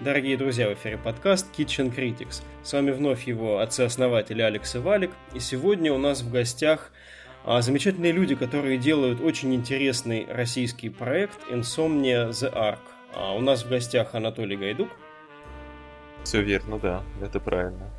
[0.00, 2.42] Дорогие друзья, в эфире подкаст Kitchen Critics.
[2.62, 5.10] С вами вновь его отцы-основатели Алекс и Валик.
[5.34, 6.90] И сегодня у нас в гостях
[7.44, 12.78] а, замечательные люди, которые делают очень интересный российский проект Insomnia The Ark.
[13.12, 14.88] А у нас в гостях Анатолий Гайдук.
[16.24, 17.90] Все верно, да, это правильно.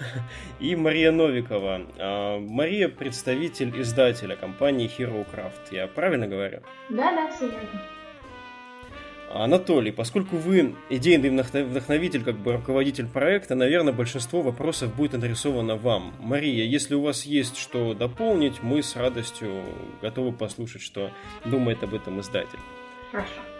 [0.58, 1.82] И Мария Новикова.
[1.98, 5.68] А, Мария представитель издателя компании Hero Craft.
[5.70, 6.62] Я правильно говорю?
[6.88, 7.80] Да, да, все верно.
[9.34, 16.14] Анатолий, поскольку вы идейный вдохновитель, как бы руководитель проекта, наверное, большинство вопросов будет адресовано вам.
[16.20, 19.62] Мария, если у вас есть что дополнить, мы с радостью
[20.00, 21.10] готовы послушать, что
[21.44, 22.58] думает об этом издатель.
[23.10, 23.51] Хорошо.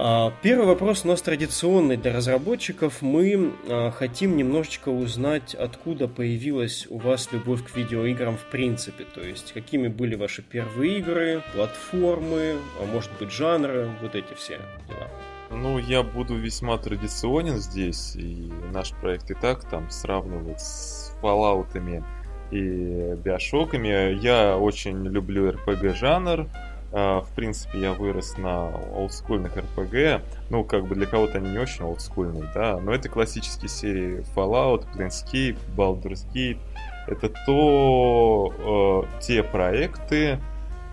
[0.00, 3.02] А, первый вопрос у нас традиционный для разработчиков.
[3.02, 9.04] Мы а, хотим немножечко узнать, откуда появилась у вас любовь к видеоиграм в принципе.
[9.12, 14.60] То есть, какими были ваши первые игры, платформы, а может быть, жанры, вот эти все
[14.86, 15.08] дела.
[15.50, 22.04] Ну, я буду весьма традиционен здесь, и наш проект и так там сравнивать с Fallout'ами
[22.52, 24.14] и Биошоками.
[24.22, 26.46] Я очень люблю RPG жанр,
[26.90, 30.22] в принципе, я вырос на олдскульных RPG.
[30.50, 32.78] Ну, как бы для кого-то они не очень олдскульные, да.
[32.80, 36.58] Но это классические серии Fallout, Planescape, Baldur's Gate.
[37.06, 40.38] Это то, э, те проекты,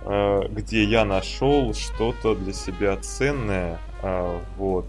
[0.05, 4.85] э, где я нашел что-то для себя ценное, э, вот.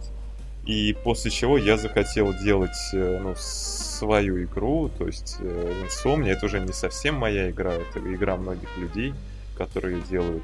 [0.66, 6.46] И после чего я захотел делать э, ну, свою игру, то есть э, Insomnia, это
[6.46, 9.14] уже не совсем моя игра, это игра многих людей,
[9.56, 10.42] которые делают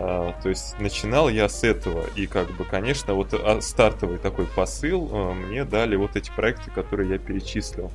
[0.00, 4.46] а, то есть начинал я с этого, и как бы, конечно, вот а, стартовый такой
[4.46, 7.90] посыл а, мне дали вот эти проекты, которые я перечислил.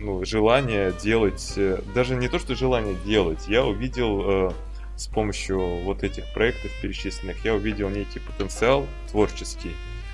[0.00, 4.54] Ну, желание делать, э, даже не то, что желание делать, я увидел
[4.94, 9.72] с помощью вот этих проектов перечисленных, я увидел некий потенциал творческий,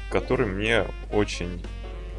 [0.08, 1.62] который мне очень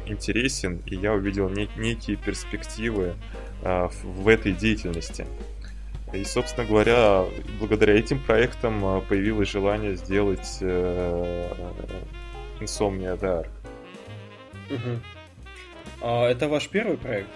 [0.06, 3.16] интересен, и я увидел некие перспективы
[3.62, 5.26] в этой деятельности.
[6.16, 7.24] И, собственно говоря,
[7.58, 11.48] благодаря этим проектам а, появилось желание сделать э,
[12.60, 13.48] Insomnia Dark.
[14.70, 15.00] Угу.
[16.02, 17.28] А это ваш первый проект?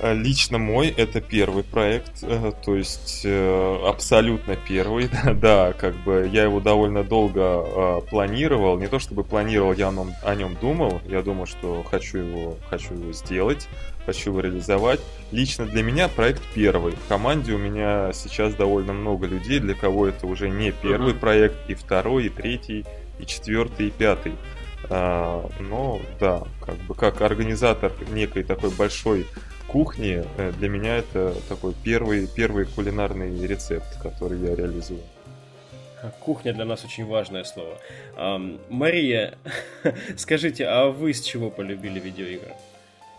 [0.00, 6.28] А, лично мой это первый проект, э, то есть э, абсолютно первый, да, как бы
[6.32, 11.46] я его довольно долго планировал, не то чтобы планировал, я о нем думал, я думал,
[11.46, 13.68] что хочу его, хочу его сделать,
[14.08, 15.00] хочу реализовать.
[15.32, 16.94] Лично для меня проект первый.
[16.94, 21.18] В команде у меня сейчас довольно много людей, для кого это уже не первый uh-huh.
[21.18, 22.86] проект, и второй, и третий,
[23.18, 24.32] и четвертый, и пятый.
[24.88, 29.26] А, но да, как бы как организатор некой такой большой
[29.66, 35.02] кухни, э, для меня это такой первый, первый кулинарный рецепт, который я реализую.
[36.20, 37.76] Кухня для нас очень важное слово.
[38.70, 39.34] Мария,
[40.16, 42.54] скажите, а вы с чего полюбили видеоигры?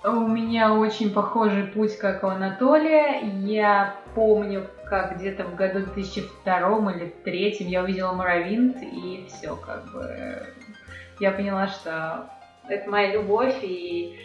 [0.04, 3.20] У меня очень похожий путь, как у Анатолия.
[3.22, 9.92] Я помню, как где-то в году 2002 или 2003 я увидела Моровинт, и все, как
[9.92, 10.46] бы
[11.20, 12.30] я поняла, что
[12.70, 14.18] это моя любовь, и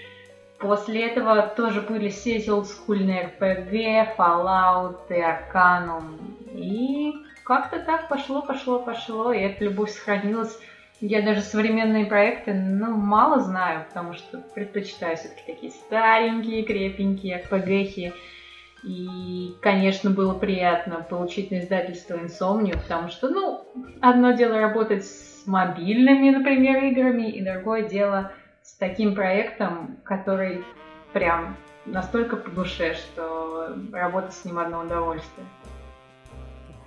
[0.60, 6.18] после этого тоже были все эти олдскульные RPG, Fallout и Arcanum.
[6.52, 7.14] И
[7.44, 10.56] как-то так пошло, пошло, пошло, и эта любовь сохранилась
[11.06, 18.14] я даже современные проекты, ну, мало знаю, потому что предпочитаю все-таки такие старенькие, крепенькие, РПГхи.
[18.84, 23.66] И, конечно, было приятно получить на издательство Insomnia, потому что, ну,
[24.00, 28.32] одно дело работать с мобильными, например, играми, и другое дело
[28.62, 30.64] с таким проектом, который
[31.12, 35.46] прям настолько по душе, что работать с ним одно удовольствие.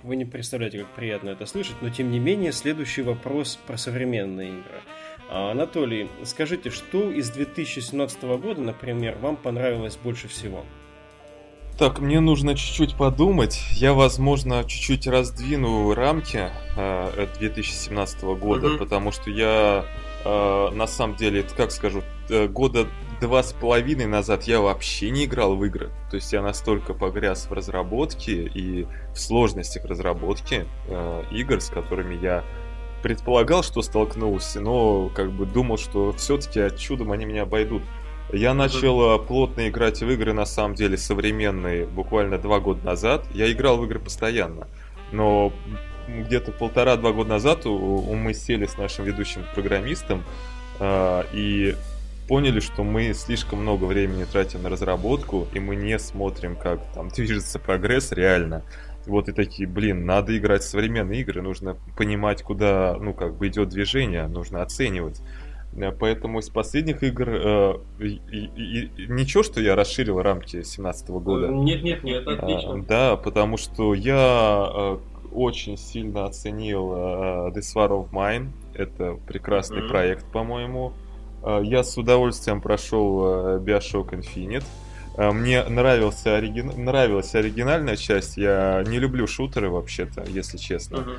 [0.08, 4.48] Вы не представляете, как приятно это слышать, но тем не менее, следующий вопрос про современные
[4.48, 4.80] игры.
[5.28, 10.64] А, Анатолий, скажите, что из 2017 года, например, вам понравилось больше всего?
[11.78, 13.60] Так, мне нужно чуть-чуть подумать.
[13.72, 18.78] Я, возможно, чуть-чуть раздвину рамки э, 2017 года, uh-huh.
[18.78, 19.84] потому что я,
[20.24, 22.88] э, на самом деле, как скажу, э, года
[23.20, 25.90] два с половиной назад я вообще не играл в игры.
[26.10, 32.14] То есть я настолько погряз в разработке и в сложностях разработки э, игр, с которыми
[32.14, 32.44] я
[33.02, 37.82] предполагал, что столкнулся, но как бы думал, что все-таки чудом они меня обойдут.
[38.32, 43.24] Я начал э, плотно играть в игры, на самом деле, современные, буквально два года назад.
[43.32, 44.68] Я играл в игры постоянно,
[45.12, 45.52] но
[46.08, 50.24] где-то полтора-два года назад у, у мы сели с нашим ведущим программистом,
[50.78, 51.74] э, и
[52.28, 57.08] поняли, что мы слишком много времени тратим на разработку, и мы не смотрим, как там
[57.14, 58.62] движется прогресс реально.
[59.06, 63.48] Вот и такие, блин, надо играть в современные игры, нужно понимать, куда, ну, как бы
[63.48, 65.22] идет движение, нужно оценивать.
[65.74, 71.08] Э, поэтому из последних игр э, и, и, и, ничего, что я расширил рамки 2017
[71.10, 71.48] года.
[71.48, 72.74] Нет, нет, нет, отлично.
[72.74, 74.98] А, да, потому что я э,
[75.32, 76.98] очень сильно оценил э,
[77.52, 78.48] This War of Mine.
[78.74, 79.88] Это прекрасный mm-hmm.
[79.88, 80.92] проект, по-моему.
[81.42, 84.64] Э, я с удовольствием прошел э, Bioshock Infinite.
[85.16, 86.84] Э, мне нравился оригин...
[86.84, 88.36] нравилась оригинальная часть.
[88.36, 90.96] Я не люблю шутеры вообще-то, если честно.
[90.96, 91.18] Uh-huh.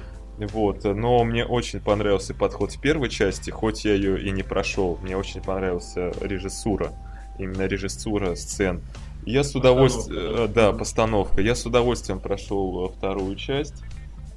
[0.52, 4.98] Вот, но мне очень понравился подход в первой части, хоть я ее и не прошел.
[5.02, 6.94] Мне очень понравился режиссура,
[7.38, 8.82] именно режиссура сцен.
[9.26, 11.42] Я с удовольствием, да, постановка.
[11.42, 13.84] Я с удовольствием прошел вторую часть.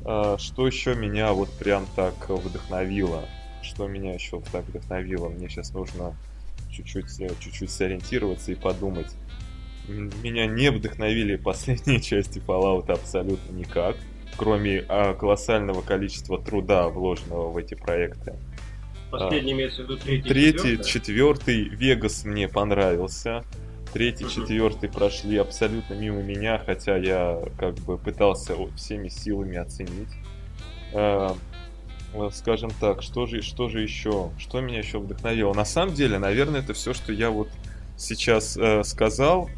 [0.00, 3.22] Что еще меня вот прям так вдохновило?
[3.62, 5.28] Что меня еще так вдохновило?
[5.28, 6.16] Мне сейчас нужно
[6.70, 7.06] чуть-чуть,
[7.40, 9.14] чуть-чуть сориентироваться и подумать.
[9.88, 13.96] Меня не вдохновили последние части Fallout абсолютно никак
[14.36, 18.34] кроме а, колоссального количества труда, вложенного в эти проекты.
[19.10, 23.44] Последний имеется в виду третий, Третий, четвертый, Вегас мне понравился.
[23.92, 30.08] Третий, четвертый прошли абсолютно мимо меня, хотя я как бы пытался всеми силами оценить.
[32.14, 35.54] А, скажем так, что же, что же еще, что меня еще вдохновило?
[35.54, 37.48] На самом деле, наверное, это все, что я вот
[37.96, 39.50] сейчас э, сказал,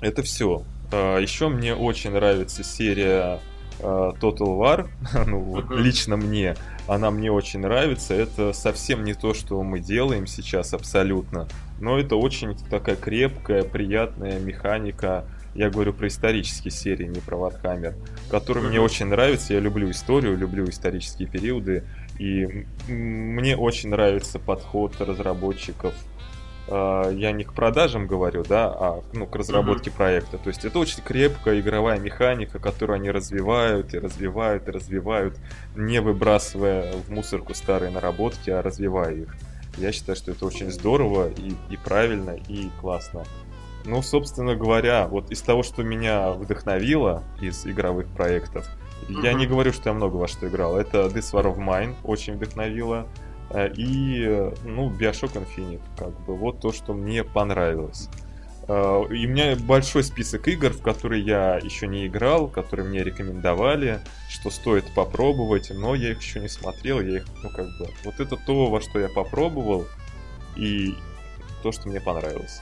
[0.00, 0.62] это все.
[0.92, 3.40] Э, еще мне очень нравится серия
[3.78, 4.88] Э, Total War,
[5.26, 6.56] ну вот лично мне,
[6.86, 8.14] она мне очень нравится.
[8.14, 11.46] Это совсем не то, что мы делаем сейчас абсолютно,
[11.80, 15.24] но это очень такая крепкая, приятная механика.
[15.56, 17.94] Я говорю про исторические серии, не про Warhammer,
[18.30, 19.54] которые мне очень нравятся.
[19.54, 21.84] Я люблю историю, люблю исторические периоды,
[22.18, 25.94] и мне очень нравится подход разработчиков
[26.68, 29.96] а, я не к продажам говорю, да, а ну, к разработке mm-hmm.
[29.96, 30.38] проекта.
[30.38, 35.38] То есть это очень крепкая игровая механика, которую они развивают и развивают и развивают,
[35.76, 39.36] не выбрасывая в мусорку старые наработки, а развивая их.
[39.78, 43.24] Я считаю, что это очень здорово и, и правильно, и классно.
[43.86, 48.68] Ну, собственно говоря, вот из того, что меня вдохновило из игровых проектов,
[49.08, 49.22] mm-hmm.
[49.24, 50.76] я не говорю, что я много во что играл.
[50.76, 53.06] Это This War of Mine очень вдохновило.
[53.50, 58.08] Э, и, ну, Bioshock Infinite, как бы, вот то, что мне понравилось.
[58.66, 63.04] Э, и у меня большой список игр, в которые я еще не играл, которые мне
[63.04, 67.88] рекомендовали, что стоит попробовать, но я их еще не смотрел, я их, ну, как бы,
[68.04, 69.86] вот это то, во что я попробовал,
[70.56, 70.96] и
[71.62, 72.60] то, что мне понравилось.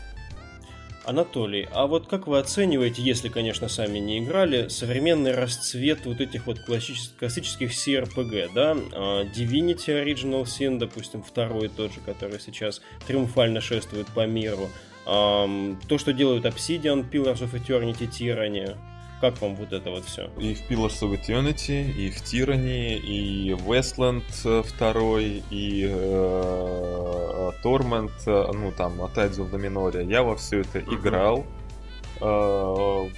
[1.05, 6.47] Анатолий, а вот как вы оцениваете, если, конечно, сами не играли, современный расцвет вот этих
[6.47, 8.77] вот классических, классических CRPG, да?
[8.93, 14.69] А, Divinity Original Sin, допустим, второй тот же, который сейчас триумфально шествует по миру.
[15.05, 18.75] То, что делают Obsidian, Pillars of Eternity, Tyranny,
[19.31, 20.31] как вам вот это вот все?
[20.39, 28.53] И в Pillars of Eternity, и в Tyranny, и Westland 2, и э, Torment, э,
[28.53, 30.95] ну там, Tides of the Я во все это uh-huh.
[30.95, 31.47] играл.
[32.21, 33.09] Э,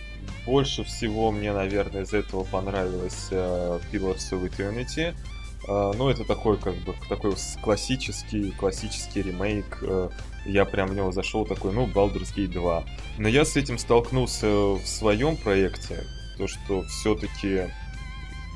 [0.46, 5.12] больше всего мне, наверное, из этого понравилось э, Pillars of Eternity.
[5.66, 9.82] Uh, ну, это такой, как бы, такой классический, классический ремейк.
[9.82, 10.12] Uh,
[10.46, 12.84] я прям в него зашел такой, ну, Baldur's Gate 2.
[13.18, 16.04] Но я с этим столкнулся в своем проекте,
[16.38, 17.64] то, что все-таки,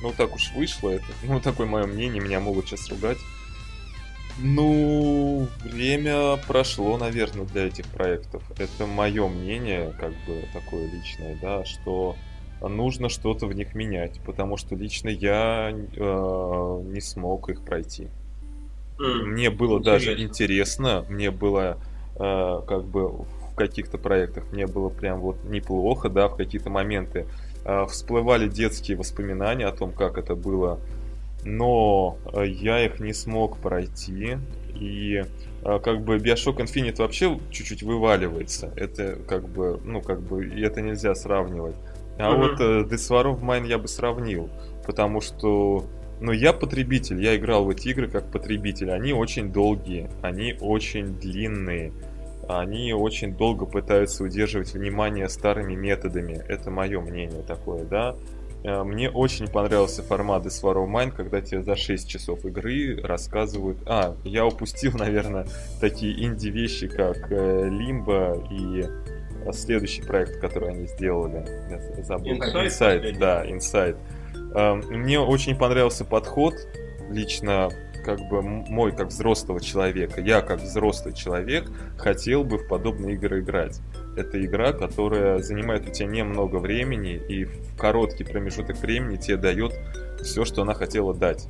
[0.02, 1.06] ну, так уж вышло это.
[1.22, 3.18] Ну, такое мое мнение, меня могут сейчас ругать.
[4.38, 8.42] Ну, время прошло, наверное, для этих проектов.
[8.58, 12.16] Это мое мнение, как бы такое личное, да, что
[12.60, 18.08] нужно что-то в них менять, потому что лично я э, не смог их пройти.
[19.00, 19.22] Mm.
[19.24, 19.92] Мне было Интересно.
[19.92, 21.78] даже интересно, мне было
[22.16, 27.26] э, как бы в каких-то проектах мне было прям вот неплохо, да, в какие-то моменты
[27.64, 30.78] э, всплывали детские воспоминания о том, как это было,
[31.44, 34.36] но э, я их не смог пройти,
[34.74, 35.24] и
[35.64, 40.82] э, как бы Bioshock Infinite вообще чуть-чуть вываливается, это как бы, ну как бы, это
[40.82, 41.76] нельзя сравнивать.
[42.18, 42.36] А mm-hmm.
[42.36, 44.50] вот э, This War of Mine я бы сравнил,
[44.86, 45.86] потому что
[46.20, 48.90] но я потребитель, я играл в эти игры как потребитель.
[48.90, 51.92] Они очень долгие, они очень длинные,
[52.48, 56.42] они очень долго пытаются удерживать внимание старыми методами.
[56.48, 58.16] Это мое мнение такое, да.
[58.62, 63.00] Э, мне очень понравился формат This War of Mine, когда тебе за 6 часов игры
[63.02, 63.78] рассказывают...
[63.86, 65.46] А, я упустил, наверное,
[65.80, 67.70] такие инди-вещи, как э,
[68.50, 68.84] и
[69.52, 71.46] следующий проект, который они сделали.
[71.70, 72.32] Я забыл.
[72.32, 73.96] Inside, да, Inside.
[74.54, 76.54] Мне очень понравился подход,
[77.10, 77.70] лично
[78.04, 80.20] как бы мой как взрослого человека.
[80.20, 83.80] Я как взрослый человек хотел бы в подобные игры играть.
[84.16, 89.78] Это игра, которая занимает у тебя немного времени и в короткий промежуток времени тебе дает
[90.22, 91.48] все, что она хотела дать.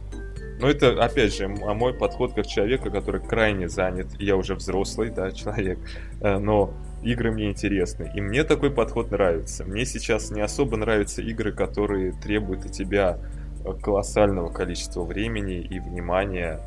[0.61, 4.09] Но это, опять же, а мой подход как человека, который крайне занят.
[4.19, 5.79] Я уже взрослый, да, человек.
[6.21, 8.11] Э, но игры мне интересны.
[8.15, 9.65] И мне такой подход нравится.
[9.65, 13.19] Мне сейчас не особо нравятся игры, которые требуют от тебя
[13.65, 16.61] э, колоссального количества времени и внимания,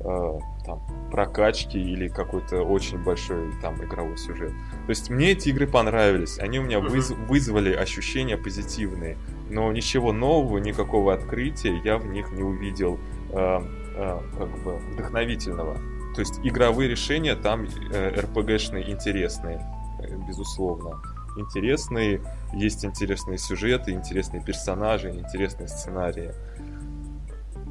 [0.00, 0.80] э, там,
[1.10, 4.50] прокачки или какой-то очень большой там игровой сюжет.
[4.50, 6.38] То есть мне эти игры понравились.
[6.38, 9.16] Они у меня выз вызвали ощущения позитивные.
[9.50, 12.98] Но ничего нового, никакого открытия я в них не увидел
[13.30, 13.60] э,
[13.96, 15.76] э, как бы вдохновительного.
[16.16, 19.60] То есть игровые решения там э, RPG-шные интересные,
[20.00, 21.02] э, безусловно.
[21.36, 22.22] Интересные,
[22.54, 26.32] есть интересные сюжеты, интересные персонажи, интересные сценарии.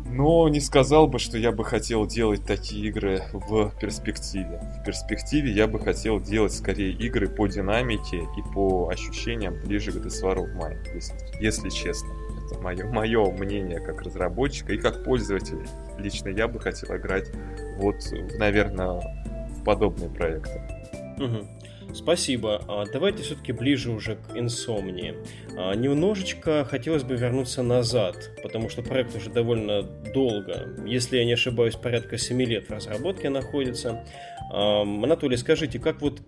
[0.06, 4.62] Но не сказал бы, что я бы хотел делать такие игры в перспективе.
[4.80, 9.96] В перспективе я бы хотел делать скорее игры по динамике и по ощущениям ближе к
[9.96, 12.10] Deswar of Mine, если, если честно.
[12.46, 15.66] Это мое, мое мнение как разработчика и как пользователя.
[15.98, 17.32] Лично я бы хотел играть
[17.78, 17.96] вот,
[18.38, 19.02] наверное,
[19.50, 20.62] в подобные проекты.
[21.18, 21.96] Угу.
[21.96, 22.62] Спасибо.
[22.68, 25.16] А давайте все-таки ближе уже к инсомнии.
[25.58, 31.34] А, немножечко хотелось бы вернуться назад, потому что проект уже довольно долго, если я не
[31.34, 34.04] ошибаюсь, порядка 7 лет в разработке находится.
[34.52, 36.22] А, Анатолий, скажите, как вот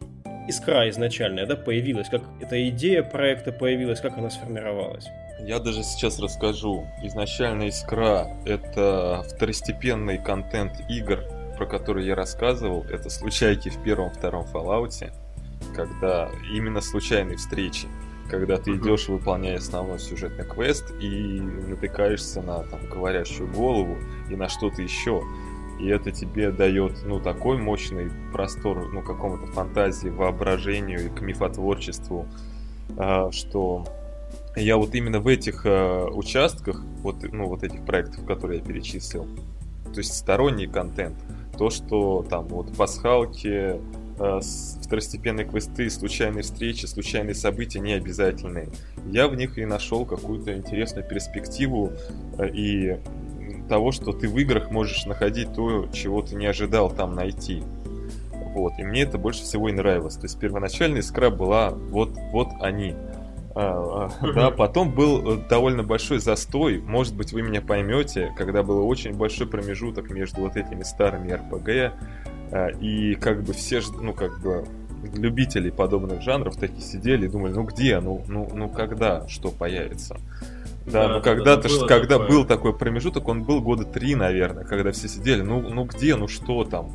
[0.48, 5.08] искра изначальная да, появилась, как эта идея проекта появилась, как она сформировалась?
[5.42, 6.88] Я даже сейчас расскажу.
[7.04, 11.24] Изначально искра— это второстепенный контент игр,
[11.58, 12.86] про которые я рассказывал.
[12.90, 15.12] Это случайки в первом-втором Fallout
[15.76, 17.88] когда именно случайные встречи,
[18.30, 23.98] когда ты идешь, выполняя основной сюжетный квест и натыкаешься на там говорящую голову
[24.30, 25.24] и на что-то еще.
[25.80, 32.26] И это тебе дает, ну, такой мощный простор, ну, какому-то фантазии, воображению и к мифотворчеству,
[32.98, 33.86] а, что
[34.56, 39.28] я вот именно в этих а, участках, вот, ну, вот этих проектов, которые я перечислил,
[39.94, 41.16] то есть сторонний контент,
[41.58, 43.80] то, что там вот пасхалки,
[44.20, 44.40] Э,
[44.82, 48.70] второстепенные квесты, случайные встречи, случайные события не обязательные.
[49.06, 51.92] Я в них и нашел какую-то интересную перспективу
[52.40, 52.98] э, и
[53.70, 57.62] того, что ты в играх можешь находить то, чего ты не ожидал там найти.
[58.56, 58.74] Вот.
[58.80, 60.16] И мне это больше всего и нравилось.
[60.16, 62.96] То есть первоначальная искра была вот, вот они.
[63.60, 66.80] А, а, да, потом был э, довольно большой застой.
[66.80, 71.96] Может быть, вы меня поймете, когда был очень большой промежуток между вот этими старыми РПГ,
[72.52, 74.64] а, и как бы все, ну как бы
[75.16, 80.18] любители подобных жанров такие сидели и думали, ну где, ну, ну, ну когда, что появится.
[80.86, 82.30] Да, да ну когда-то, да, когда такое.
[82.30, 86.28] был такой промежуток, он был года три, наверное, когда все сидели, ну, ну где, ну
[86.28, 86.92] что там,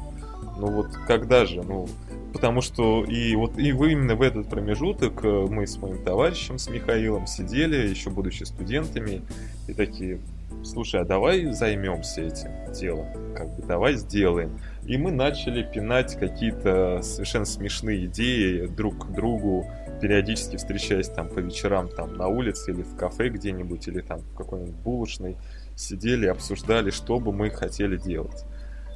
[0.60, 1.88] ну вот когда же, ну,
[2.32, 6.58] потому что и вот и вы именно в этот промежуток э, мы с моим товарищем,
[6.58, 9.22] с Михаилом сидели, еще будучи студентами,
[9.68, 10.20] и такие,
[10.64, 14.58] слушай, а давай займемся этим делом, как бы давай сделаем.
[14.86, 19.70] И мы начали пинать какие-то совершенно смешные идеи друг к другу,
[20.00, 24.34] периодически встречаясь там по вечерам там на улице или в кафе где-нибудь, или там в
[24.34, 25.36] какой-нибудь булочной,
[25.76, 28.44] сидели, обсуждали, что бы мы хотели делать.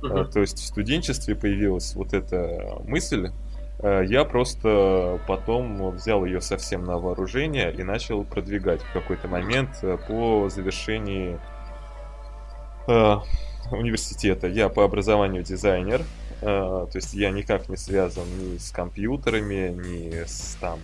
[0.03, 0.31] Uh-huh.
[0.31, 3.31] То есть в студенчестве появилась вот эта мысль,
[3.79, 9.71] э, я просто потом взял ее совсем на вооружение и начал продвигать в какой-то момент
[9.83, 11.38] э, по завершении
[13.73, 14.47] университета.
[14.47, 16.03] Я по образованию дизайнер,
[16.41, 20.79] то есть я никак не связан ни с компьютерами, ни с там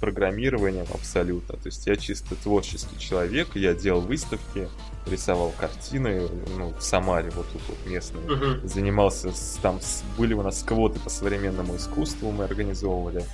[0.00, 1.56] программированием абсолютно.
[1.56, 4.68] То есть я чисто творческий человек, я делал выставки,
[5.08, 8.24] рисовал картины, ну, в Самаре, вот тут вот местные.
[8.24, 8.66] Uh-huh.
[8.66, 13.24] Занимался, с, там, с, были у нас квоты по современному искусству, мы организовывали.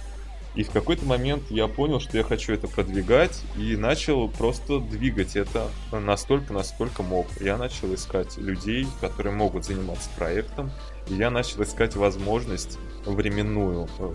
[0.54, 5.35] И в какой-то момент я понял, что я хочу это продвигать, и начал просто двигать
[5.35, 7.26] это настолько, насколько мог.
[7.40, 10.71] Я начал искать людей, которые могут заниматься проектом,
[11.09, 14.14] и я начал искать возможность временную э,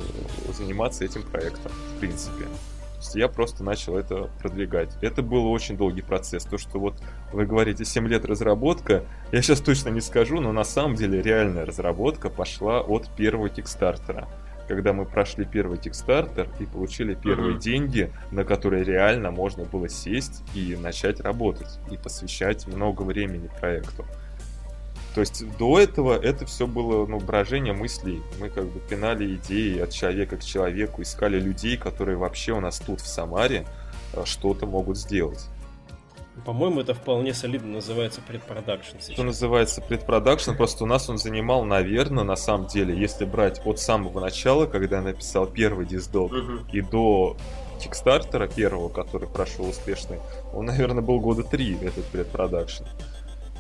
[0.58, 2.46] заниматься этим проектом, в принципе.
[3.13, 4.98] Я просто начал это продвигать.
[5.01, 6.44] Это был очень долгий процесс.
[6.44, 6.96] То, что вот
[7.32, 11.65] вы говорите 7 лет разработка, я сейчас точно не скажу, но на самом деле реальная
[11.65, 14.27] разработка пошла от первого кикстартера
[14.70, 17.60] когда мы прошли первый Kickstarter и получили первые uh-huh.
[17.60, 24.06] деньги, на которые реально можно было сесть и начать работать и посвящать много времени проекту.
[25.16, 28.22] То есть до этого это все было ну, брожение мыслей.
[28.39, 32.80] Мы как бы пинали идеи от человека к человеку, искали людей, которые вообще у нас
[32.80, 33.66] тут в Самаре
[34.13, 35.48] э, что-то могут сделать.
[36.46, 38.98] По-моему, это вполне солидно называется предпродакшн.
[39.12, 43.80] Что называется предпродакшн, просто у нас он занимал, наверное, на самом деле, если брать от
[43.80, 46.60] самого начала, когда я написал первый диздок, угу.
[46.72, 47.36] и до
[47.82, 50.20] Кикстартера первого, который прошел успешный,
[50.54, 52.84] он, наверное, был года три, этот предпродакшн.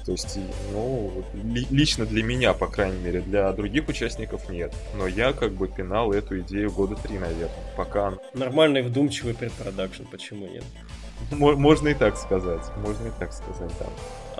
[0.05, 0.39] То есть,
[0.71, 4.73] ну, ли, лично для меня, по крайней мере, для других участников нет.
[4.95, 8.13] Но я как бы пинал эту идею года три, наверное, пока...
[8.33, 10.63] Нормальный вдумчивый предпродакшн, почему нет?
[11.31, 13.85] Можно и так сказать, можно и так сказать, да.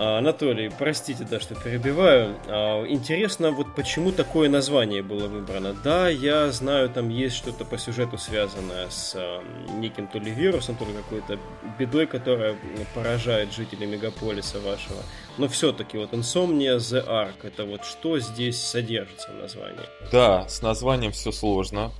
[0.02, 2.34] А, Анатолий, простите, да, что перебиваю.
[2.46, 5.74] А, интересно, вот почему такое название было выбрано.
[5.74, 9.42] Да, я знаю, там есть что-то по сюжету связанное с а,
[9.74, 11.38] неким то ли вирусом, то ли какой-то
[11.78, 12.56] бедой, которая
[12.94, 15.02] поражает жителей мегаполиса вашего.
[15.36, 19.84] Но все-таки вот Insomnia The Ark, это вот что здесь содержится в названии?
[20.10, 21.90] Да, с названием все сложно.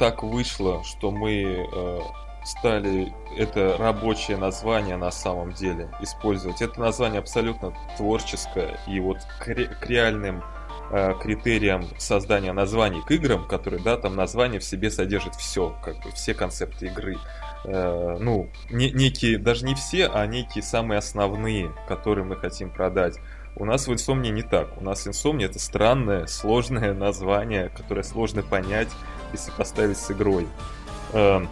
[0.00, 1.64] Так вышло, что мы
[2.46, 6.62] стали это рабочее название на самом деле использовать.
[6.62, 10.44] Это название абсолютно творческое и вот к, к реальным
[10.90, 15.96] э, критериям создания названий к играм, которые, да, там название в себе содержит все, как
[15.96, 17.18] бы все концепты игры.
[17.64, 23.18] Э, ну, не, некие, даже не все, а некие самые основные, которые мы хотим продать.
[23.56, 24.80] У нас в Insomnia не так.
[24.80, 28.88] У нас Insomnia это странное, сложное название, которое сложно понять
[29.32, 30.46] и сопоставить с игрой.
[31.12, 31.44] Э,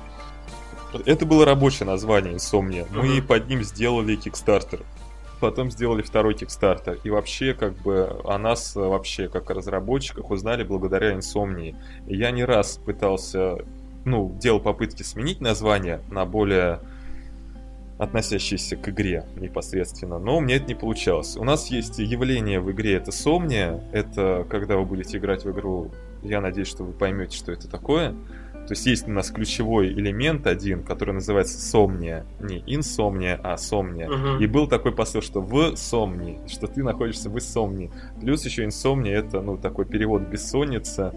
[1.04, 2.86] это было рабочее название Insomnia.
[2.90, 3.22] Мы uh-huh.
[3.22, 4.82] под ним сделали Kickstarter.
[5.40, 6.98] Потом сделали второй Kickstarter.
[7.04, 11.74] И вообще, как бы, о нас вообще, как о разработчиках, узнали благодаря Insomnia.
[12.06, 13.58] И я не раз пытался,
[14.04, 16.80] ну, делал попытки сменить название на более
[17.98, 21.36] относящиеся к игре непосредственно, но у меня это не получалось.
[21.36, 25.92] У нас есть явление в игре, это Сомния, это когда вы будете играть в игру,
[26.22, 28.14] я надеюсь, что вы поймете, что это такое.
[28.66, 32.24] То есть есть у нас ключевой элемент один, который называется сомния.
[32.40, 34.08] Не инсомния, а сомния.
[34.08, 34.42] Угу.
[34.42, 37.90] И был такой посыл, что в сомнии, что ты находишься в сомнии.
[38.20, 41.14] Плюс еще инсомния это, ну, такой перевод бессонница.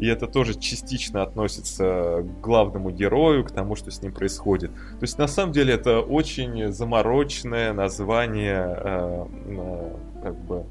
[0.00, 4.72] И это тоже частично относится к главному герою, к тому, что с ним происходит.
[4.72, 10.66] То есть на самом деле это очень замороченное название э, э, как бы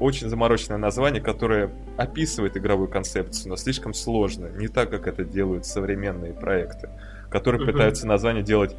[0.00, 5.64] очень замороченное название, которое описывает игровую концепцию, но слишком сложно, не так, как это делают
[5.64, 6.90] современные проекты,
[7.30, 7.72] которые uh-huh.
[7.72, 8.76] пытаются название делать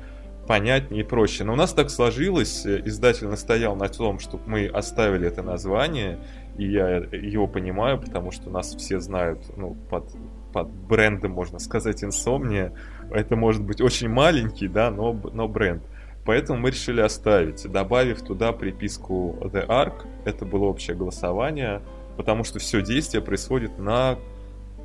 [0.47, 1.43] понятнее и проще.
[1.43, 6.19] Но у нас так сложилось, э, издатель настоял на том, чтобы мы оставили это название,
[6.57, 10.11] и я его понимаю, потому что нас все знают ну, под,
[10.51, 12.73] под брендом, можно сказать, Insomnia.
[13.11, 15.83] Это может быть очень маленький, да, но, но бренд.
[16.25, 20.05] Поэтому мы решили оставить, добавив туда приписку The Ark.
[20.25, 21.81] Это было общее голосование,
[22.17, 24.17] потому что все действие происходит на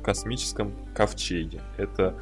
[0.03, 1.61] космическом ковчеге.
[1.77, 2.15] Это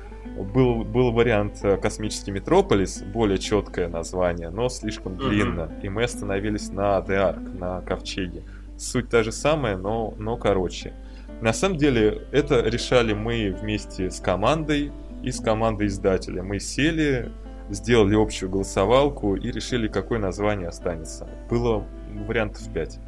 [0.54, 5.62] был, был вариант э, космический Метрополис, более четкое название, но слишком длинно.
[5.62, 5.82] Mm-hmm.
[5.84, 8.44] И мы остановились на The Ark, на ковчеге.
[8.78, 10.94] Суть та же самая, но, но короче.
[11.42, 16.44] На самом деле, это решали мы вместе с командой и с командой издателя.
[16.44, 17.32] Мы сели,
[17.70, 21.28] сделали общую голосовалку и решили, какое название останется.
[21.50, 21.86] Было
[22.28, 23.00] вариантов 5.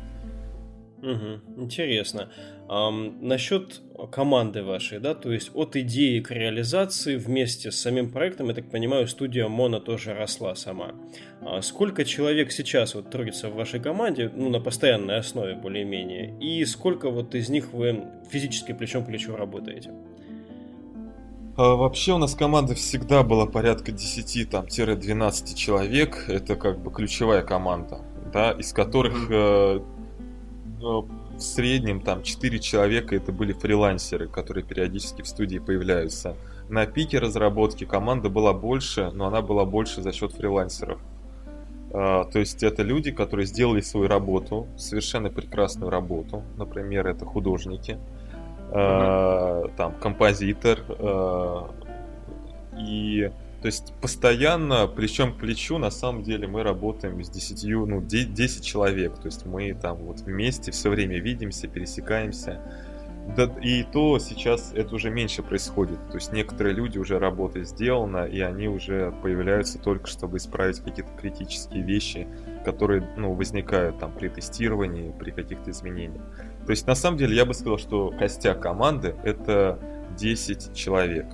[1.01, 2.29] Угу, интересно.
[2.67, 8.49] Um, насчет команды вашей, да, то есть от идеи к реализации вместе с самим проектом,
[8.49, 10.95] я так понимаю, студия Мона тоже росла сама.
[11.41, 16.65] А сколько человек сейчас вот трудится в вашей команде, ну, на постоянной основе более-менее, и
[16.65, 19.91] сколько вот из них вы физически плечом к плечу работаете?
[21.57, 26.25] А, вообще у нас команда всегда была порядка 10-12 человек.
[26.27, 29.81] Это как бы ключевая команда, да, из которых э, э,
[30.79, 36.35] в среднем там 4 человека это были фрилансеры, которые периодически в студии появляются.
[36.69, 40.99] На пике разработки команда была больше, но она была больше за счет фрилансеров.
[41.89, 46.43] Uh, то есть это люди, которые сделали свою работу, совершенно прекрасную работу.
[46.57, 47.97] Например, это художники,
[48.71, 51.61] э, там композитор э,
[52.79, 58.01] и то есть постоянно, плечом к плечу, на самом деле мы работаем с 10, ну,
[58.01, 59.17] 10 человек.
[59.17, 62.61] То есть мы там вот вместе все время видимся, пересекаемся.
[63.35, 65.97] Да, и то сейчас это уже меньше происходит.
[66.09, 71.11] То есть некоторые люди уже работа сделана, и они уже появляются только чтобы исправить какие-то
[71.19, 72.27] критические вещи,
[72.67, 76.21] которые ну, возникают там при тестировании, при каких-то изменениях.
[76.65, 79.79] То есть на самом деле я бы сказал, что костяк команды это
[80.17, 81.27] 10 человек.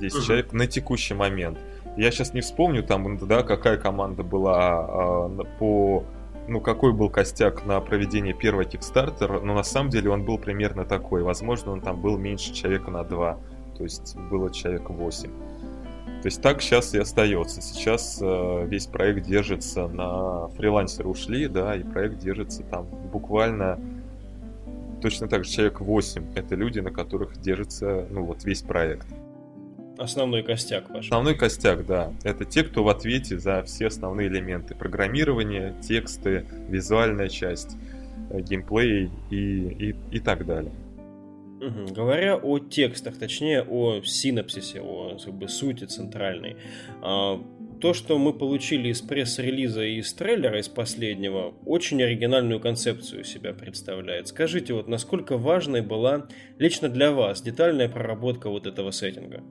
[0.00, 0.24] 10 угу.
[0.24, 1.58] человек на текущий момент.
[1.98, 6.04] Я сейчас не вспомню там, да, какая команда была а, по
[6.48, 10.86] ну, какой был костяк на проведение первого Kickstarter, но на самом деле он был примерно
[10.86, 11.22] такой.
[11.22, 13.38] Возможно, он там был меньше человека на два,
[13.76, 15.30] то есть было человек 8.
[16.24, 17.60] То есть так сейчас и остается.
[17.60, 23.78] Сейчас э, весь проект держится на фрилансеры ушли, да, и проект держится там буквально
[25.02, 26.32] точно так же человек 8.
[26.34, 29.06] Это люди, на которых держится, ну вот весь проект.
[29.98, 31.04] Основной костяк ваш.
[31.04, 32.10] Основной костяк, да.
[32.22, 34.74] Это те, кто в ответе за все основные элементы.
[34.74, 37.76] Программирование, тексты, визуальная часть,
[38.30, 40.72] э, геймплей и, и, и так далее.
[41.64, 41.94] Угу.
[41.94, 46.56] Говоря о текстах, точнее о синапсисе, о как бы, сути центральной,
[47.02, 47.40] а,
[47.80, 53.52] то, что мы получили из пресс-релиза и из трейлера, из последнего, очень оригинальную концепцию себя
[53.52, 54.28] представляет.
[54.28, 56.26] Скажите, вот насколько важной была
[56.58, 59.42] лично для вас детальная проработка вот этого сеттинга?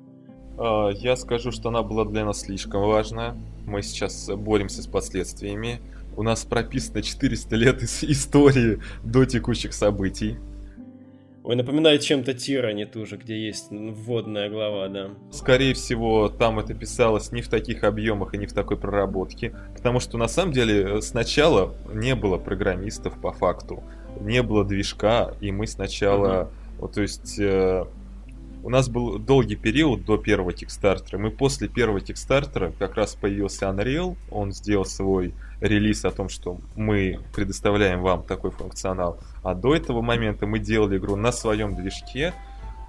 [0.58, 3.36] А, я скажу, что она была для нас слишком важна.
[3.66, 5.80] Мы сейчас боремся с последствиями.
[6.16, 10.38] У нас прописано 400 лет истории до текущих событий.
[11.44, 15.10] Ой, напоминает чем-то Тирани тоже, где есть вводная глава, да.
[15.30, 20.00] Скорее всего, там это писалось не в таких объемах и не в такой проработке, потому
[20.00, 23.84] что на самом деле сначала не было программистов по факту,
[24.22, 26.80] не было движка, и мы сначала, uh-huh.
[26.80, 27.84] вот, то есть э,
[28.64, 31.20] у нас был долгий период до первого Кикстартера.
[31.20, 36.60] Мы после первого Кикстартера как раз появился Unreal, он сделал свой релиз о том, что
[36.76, 39.18] мы предоставляем вам такой функционал.
[39.44, 42.34] А до этого момента мы делали игру на своем движке.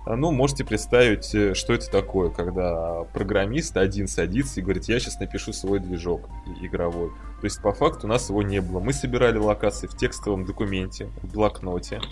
[0.07, 5.19] Ну, можете представить, э, что это такое, когда программист один садится и говорит, я сейчас
[5.19, 6.29] напишу свой движок
[6.61, 7.09] игровой.
[7.41, 8.81] То есть, по факту, у нас его не было.
[8.81, 12.03] Мы собирали локации в текстовом документе, в блокноте.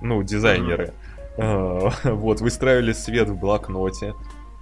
[0.00, 0.92] Ну, дизайнеры.
[1.36, 1.92] Mm-hmm.
[2.12, 4.14] Вот, выстраивали свет в блокноте.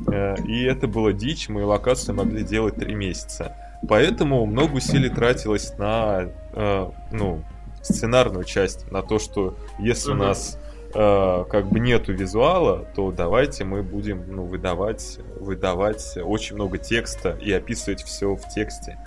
[0.06, 3.56] Э, и это было дичь, мы локацию могли делать три месяца.
[3.88, 7.43] Поэтому много усилий тратилось на э, ну,
[7.83, 10.59] сценарную часть, на то, что если у нас
[10.95, 17.38] э, как бы нету визуала, то давайте мы будем ну, выдавать, выдавать очень много текста
[17.40, 18.99] и описывать все в тексте.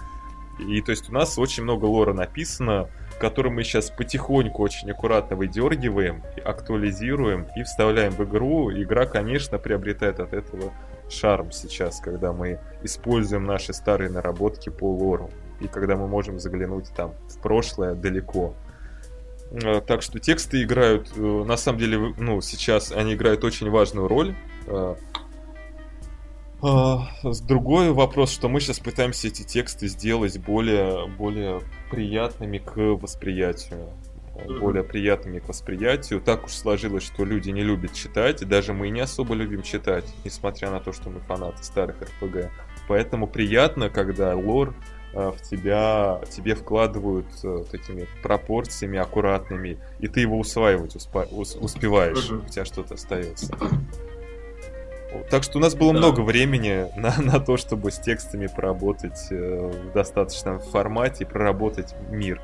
[0.59, 2.87] И то есть у нас очень много лора написано,
[3.19, 8.71] который мы сейчас потихоньку очень аккуратно выдергиваем, актуализируем и вставляем в игру.
[8.71, 10.73] Игра, конечно, приобретает от этого
[11.13, 15.29] шарм сейчас, когда мы используем наши старые наработки по лору.
[15.59, 18.53] И когда мы можем заглянуть там в прошлое далеко.
[19.51, 24.07] Э, так что тексты играют, э, на самом деле, ну, сейчас они играют очень важную
[24.07, 24.35] роль.
[24.67, 24.95] Э,
[27.47, 33.89] другой вопрос, что мы сейчас пытаемся эти тексты сделать более, более приятными к восприятию
[34.59, 36.21] более приятными к восприятию.
[36.21, 40.05] Так уж сложилось, что люди не любят читать, и даже мы не особо любим читать,
[40.23, 42.49] несмотря на то, что мы фанаты старых RPG.
[42.87, 44.73] Поэтому приятно, когда лор
[45.13, 52.29] э, в тебя, тебе вкладывают э, такими пропорциями аккуратными, и ты его усваивать успа- успеваешь,
[52.29, 53.55] у тебя что-то остается.
[55.29, 55.99] Так что у нас было да.
[55.99, 61.95] много времени на, на то, чтобы с текстами поработать э, в достаточном формате и проработать
[62.09, 62.41] мир.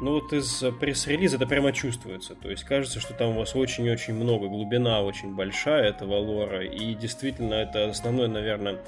[0.00, 2.34] Ну вот из пресс-релиза это прямо чувствуется.
[2.34, 6.64] То есть кажется, что там у вас очень-очень много, глубина очень большая этого лора.
[6.64, 8.80] И действительно это основной, наверное,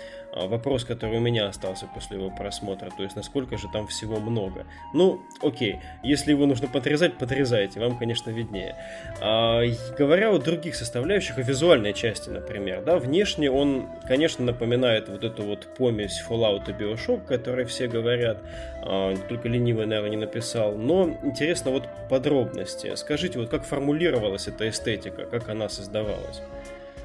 [0.45, 2.91] вопрос, который у меня остался после его просмотра.
[2.91, 4.67] То есть насколько же там всего много.
[4.93, 5.81] Ну, окей.
[6.03, 7.81] Если его нужно подрезать, подрезайте.
[7.81, 8.77] Вам, конечно, виднее.
[9.21, 9.63] А,
[9.99, 15.43] говоря о других составляющих, о визуальной части, например, да, внешне он, конечно, напоминает вот эту
[15.45, 18.43] вот помесь Fallout и Bioshock, о которой все говорят.
[18.83, 20.75] А, только ленивый, наверное, не написал.
[20.75, 22.95] Но интересно вот подробности.
[22.97, 26.43] Скажите, вот как формулировалась эта эстетика, как она создавалась?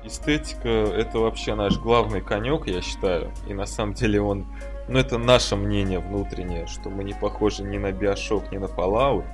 [0.03, 3.31] Эстетика— это вообще наш главный конек, я считаю.
[3.47, 4.47] И на самом деле он...
[4.87, 9.25] Ну, это наше мнение внутреннее, что мы не похожи ни на Bioshock, ни на Fallout.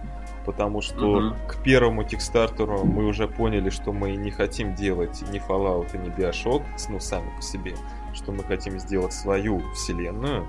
[0.46, 1.36] Потому что угу.
[1.48, 6.64] к первому Кикстартеру мы уже поняли, что мы не хотим делать ни Fallout, ни Bioshock,
[6.90, 7.76] ну, сами по себе.
[8.14, 10.48] Что мы хотим сделать свою вселенную,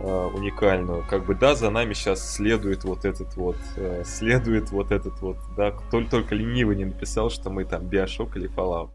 [0.00, 1.04] э, уникальную.
[1.08, 5.36] Как бы, да, за нами сейчас следует вот этот вот, э, следует вот этот вот,
[5.56, 8.90] да, только, только ленивый не написал, что мы там Биошок или Fallout.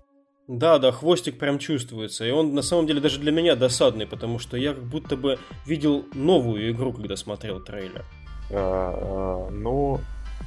[0.47, 2.25] Да, да, хвостик прям чувствуется.
[2.25, 5.39] И он на самом деле даже для меня досадный, потому что я как будто бы
[5.65, 8.05] видел новую игру, когда смотрел трейлер.
[8.49, 9.99] А, а, ну,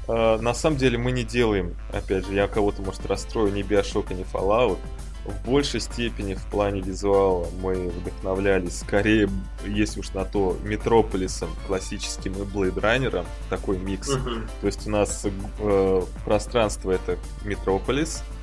[0.09, 4.15] а, на самом деле мы не делаем, опять же, я кого-то, может, расстрою, ни Биошока,
[4.15, 4.79] ни Fallout
[5.25, 9.29] в большей степени в плане визуала мы вдохновлялись скорее,
[9.67, 14.11] если уж на то, Метрополисом классическим и Блейдранером, такой микс.
[14.11, 14.49] Uh-huh.
[14.61, 15.27] То есть у нас
[15.59, 18.40] э, пространство это Метрополис, э,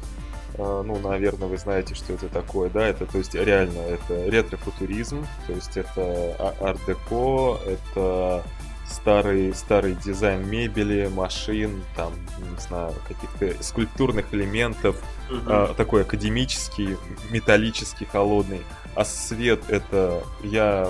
[0.58, 5.54] ну, наверное, вы знаете, что это такое, да, это, то есть, реально, это ретро-футуризм, то
[5.54, 8.44] есть, это а, арт-деко, это
[8.90, 14.96] старый, старый дизайн мебели, машин, там, не знаю, каких-то скульптурных элементов,
[15.30, 15.42] угу.
[15.48, 16.98] а, такой академический,
[17.30, 18.62] металлический, холодный.
[18.96, 20.90] А свет это, я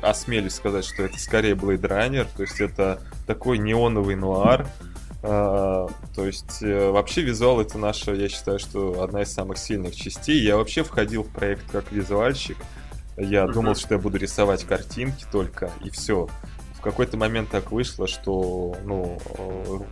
[0.00, 5.88] осмелюсь сказать, что это скорее Blade Runner, то есть это такой неоновый нуар, а, то
[6.16, 10.42] есть э, вообще визуал это наша, я считаю, что одна из самых сильных частей.
[10.42, 12.58] Я вообще входил в проект как визуальщик.
[13.16, 13.52] Я uh-huh.
[13.52, 16.28] думал, что я буду рисовать картинки только, и все.
[16.74, 19.18] В какой-то момент так вышло, что ну,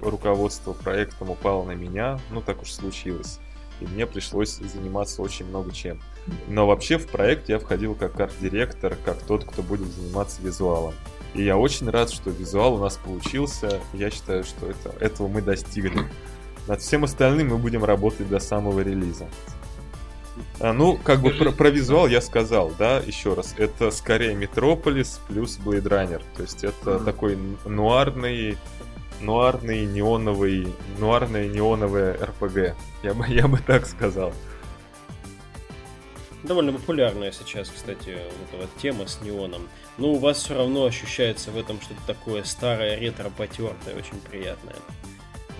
[0.02, 3.40] руководство проектом упало на меня, ну так уж случилось.
[3.80, 6.00] И мне пришлось заниматься очень много чем.
[6.48, 10.94] Но вообще в проект я входил как арт-директор, как тот, кто будет заниматься визуалом.
[11.34, 13.80] И я очень рад, что визуал у нас получился.
[13.92, 16.06] Я считаю, что это, этого мы достигли.
[16.68, 19.28] Над всем остальным мы будем работать до самого релиза.
[20.60, 23.54] А, ну, как бы про, про визуал я сказал, да, еще раз.
[23.58, 26.22] Это скорее Метрополис плюс Blade Runner.
[26.36, 27.04] То есть это mm-hmm.
[27.04, 28.56] такой нуарный,
[29.20, 30.68] нуарный неоновый,
[30.98, 32.76] нуарное неоновое РПГ.
[33.02, 34.32] Я бы, я бы так сказал.
[36.44, 39.62] Довольно популярная сейчас, кстати, вот эта вот тема с неоном.
[39.96, 44.76] Но у вас все равно ощущается в этом что-то такое старое, ретро-потертое, очень приятное.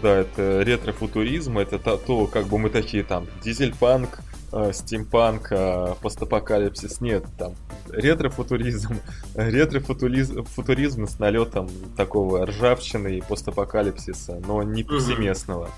[0.02, 4.18] Да, это ретро-футуризм, это то, то, как бы мы такие там, дизель-панк,
[4.52, 7.54] э, стимпанк, э, постапокалипсис, нет, там
[7.88, 8.96] ретро-футуризм,
[9.34, 15.70] ретро-футуризм футуризм с налетом такого ржавчины и постапокалипсиса, но не повсеместного.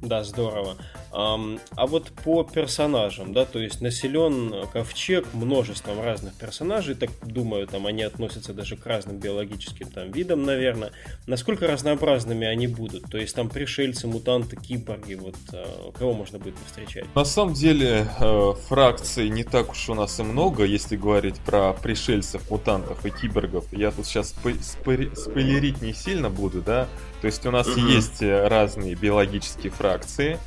[0.00, 0.76] Да, здорово.
[1.10, 7.86] А вот по персонажам, да, то есть населен ковчег множеством разных персонажей, так думаю, там
[7.86, 10.92] они относятся даже к разным биологическим там видам, наверное.
[11.26, 13.10] Насколько разнообразными они будут?
[13.10, 17.06] То есть там пришельцы, мутанты, киборги, вот а, кого можно будет встречать?
[17.14, 21.72] На самом деле э, фракций не так уж у нас и много, если говорить про
[21.72, 23.64] пришельцев, мутантов и киборгов.
[23.72, 26.86] Я тут сейчас спойлерить не сильно буду, да.
[27.20, 30.38] То есть у нас mm есть э, разные биологические фракции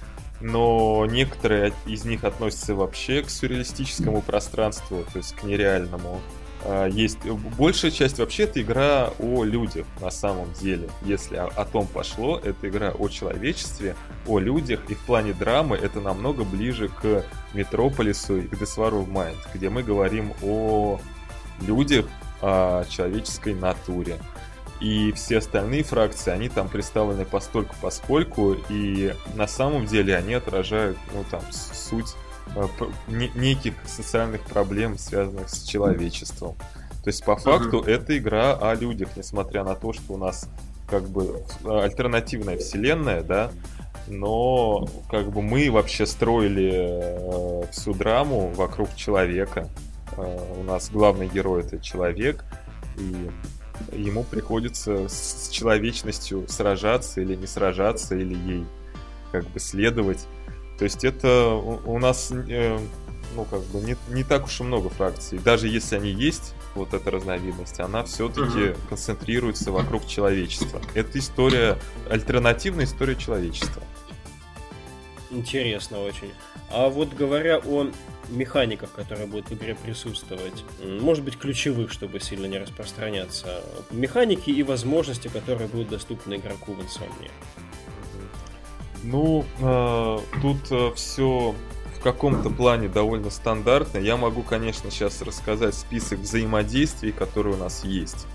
[0.42, 6.20] но некоторые из них относятся вообще к сюрреалистическому пространству, то есть к нереальному.
[6.64, 7.26] А, есть
[7.58, 10.90] большая часть вообще это игра о людях на самом деле.
[11.04, 13.96] Если о, о том пошло, это игра о человечестве,
[14.28, 19.38] о людях, и в плане драмы это намного ближе к Метрополису и к of Mind,
[19.54, 21.00] где мы говорим о
[21.62, 22.06] людях,
[22.42, 24.20] о человеческой натуре
[24.82, 30.98] и все остальные фракции, они там представлены постольку поскольку, и на самом деле они отражают,
[31.14, 32.16] ну, там, суть
[32.56, 32.68] э,
[33.08, 36.56] неких социальных проблем, связанных с человечеством.
[37.04, 37.92] То есть, по факту, uh-huh.
[37.92, 40.50] это игра о людях, несмотря на то, что у нас
[40.88, 43.52] как бы альтернативная вселенная, да,
[44.08, 49.70] но как бы мы вообще строили э, всю драму вокруг человека.
[50.18, 52.44] Э, у нас главный герой это человек,
[52.98, 53.30] и
[53.92, 58.66] ему приходится с человечностью сражаться или не сражаться, или ей
[59.32, 60.28] как бы следовать.
[60.78, 62.80] То есть это у, нас э,
[63.36, 65.40] ну как бы не, не так уж и много фракций.
[65.40, 68.78] Даже если они есть, вот эта разновидность, она все-таки uh-huh.
[68.90, 70.82] концентрируется вокруг человечества.
[70.94, 71.78] Это история,
[72.10, 73.84] альтернативная история человечества.
[75.32, 76.32] Интересно очень.
[76.70, 77.88] А вот говоря о
[78.30, 84.64] механиках, которые будут в игре присутствовать, может быть ключевых, чтобы сильно не распространяться, механики и
[84.64, 87.32] возможности, которые будут доступны игроку в Insomnia.
[89.04, 91.56] Ну, э, тут э, все
[91.98, 93.98] в каком-то плане довольно стандартно.
[93.98, 98.28] Я могу, конечно, сейчас рассказать список взаимодействий, которые у нас есть.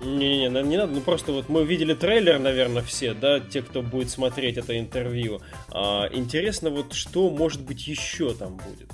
[0.00, 4.10] Не-не, не надо, ну просто вот мы видели трейлер, наверное, все, да, те, кто будет
[4.10, 5.40] смотреть это интервью.
[5.70, 8.90] А, интересно вот, что может быть еще там будет?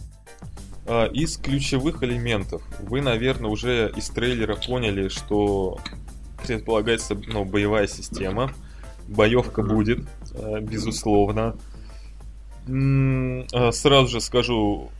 [0.86, 2.62] А, из ключевых элементов.
[2.80, 5.78] Вы, наверное, уже из трейлера поняли, что
[6.46, 8.52] предполагается ну, боевая система.
[9.06, 11.56] Боевка будет, а, безусловно.
[12.66, 14.90] А, сразу же скажу,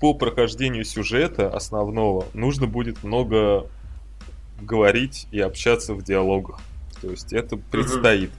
[0.00, 3.66] по прохождению сюжета основного нужно будет много
[4.60, 6.60] говорить и общаться в диалогах.
[7.00, 8.30] То есть это предстоит.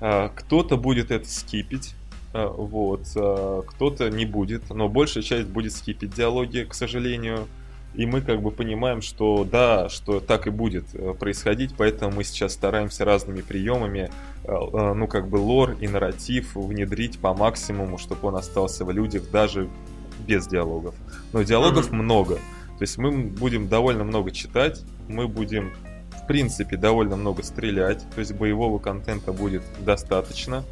[0.00, 1.94] Кто-то будет это скипить,
[2.34, 3.06] Э, вот.
[3.14, 7.46] Э, кто-то не будет, но большая часть будет скипить диалоги, к сожалению.
[7.94, 12.24] И мы как бы понимаем, что да, что так и будет э, происходить, поэтому мы
[12.24, 14.10] сейчас стараемся разными приемами,
[14.46, 19.70] ну как бы лор и нарратив внедрить по максимуму, чтобы он остался в людях даже
[20.26, 20.94] без диалогов.
[21.32, 21.94] Но диалогов mm-hmm.
[21.94, 22.38] много.
[22.78, 25.72] То есть мы будем довольно много читать, мы будем
[26.22, 30.64] в принципе довольно много стрелять, то есть боевого контента будет достаточно.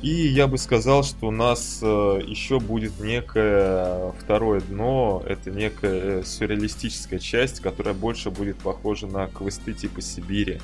[0.00, 6.24] И я бы сказал, что у нас э, еще будет некое второе дно, это некая
[6.24, 10.60] сюрреалистическая часть, которая больше будет похожа на квесты типа Сибири,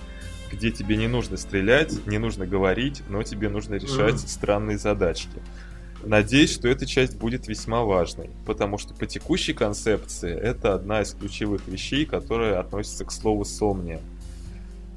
[0.51, 4.29] где тебе не нужно стрелять, не нужно говорить, но тебе нужно решать mm.
[4.29, 5.41] странные задачки.
[6.09, 11.13] Надеюсь, что эта часть будет весьма важной, потому что по текущей концепции это одна из
[11.13, 14.01] ключевых вещей, которая относится к слову «сомния».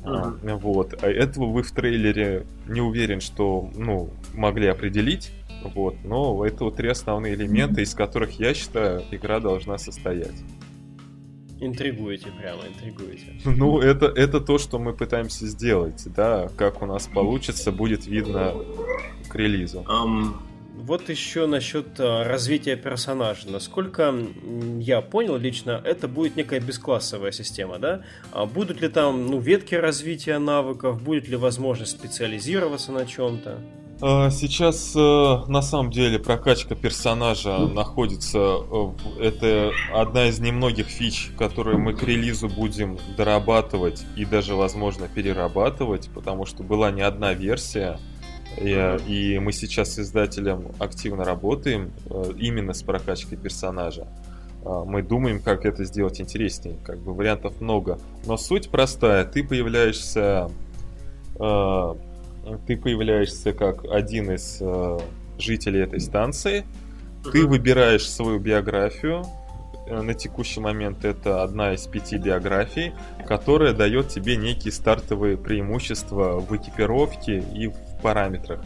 [0.06, 0.40] Uh-huh.
[0.50, 1.04] А, вот.
[1.04, 5.34] А этого вы в трейлере не уверен, что ну, могли определить.
[5.76, 5.96] Вот.
[6.06, 10.42] Но это вот три основные элемента, из которых, я считаю, игра должна состоять.
[11.60, 13.34] Интригуете прямо, интригуете.
[13.44, 16.50] Ну, это, это то, что мы пытаемся сделать, да.
[16.56, 18.56] Как у нас получится, будет видно
[19.28, 19.86] к релизу.
[19.90, 20.36] Um,
[20.82, 23.50] вот еще насчет э, развития персонажа.
[23.50, 24.14] Насколько
[24.80, 28.02] я понял лично, это будет некая бесклассовая система, да?
[28.32, 33.60] А будут ли там ну, ветки развития навыков, будет ли возможность специализироваться на чем-то?
[34.02, 38.58] А, сейчас э, на самом деле прокачка персонажа находится,
[39.20, 46.10] это одна из немногих фич, которые мы к релизу будем дорабатывать и даже, возможно, перерабатывать,
[46.16, 48.00] потому что была не одна версия,
[48.58, 54.08] и, и мы сейчас с издателем активно работаем э, именно с прокачкой персонажа.
[54.64, 56.78] А, мы думаем, как это сделать интереснее.
[56.84, 58.00] Как бы вариантов много.
[58.26, 59.26] Но суть простая.
[59.26, 60.50] Ты появляешься...
[61.40, 61.96] Э,
[62.66, 65.00] ты появляешься как один из э,
[65.38, 66.66] жителей этой станции.
[67.32, 69.24] Ты выбираешь свою биографию.
[69.88, 72.94] На текущий момент это одна из пяти биографий,
[73.28, 78.60] которая дает тебе некие стартовые преимущества в экипировке и параметрах.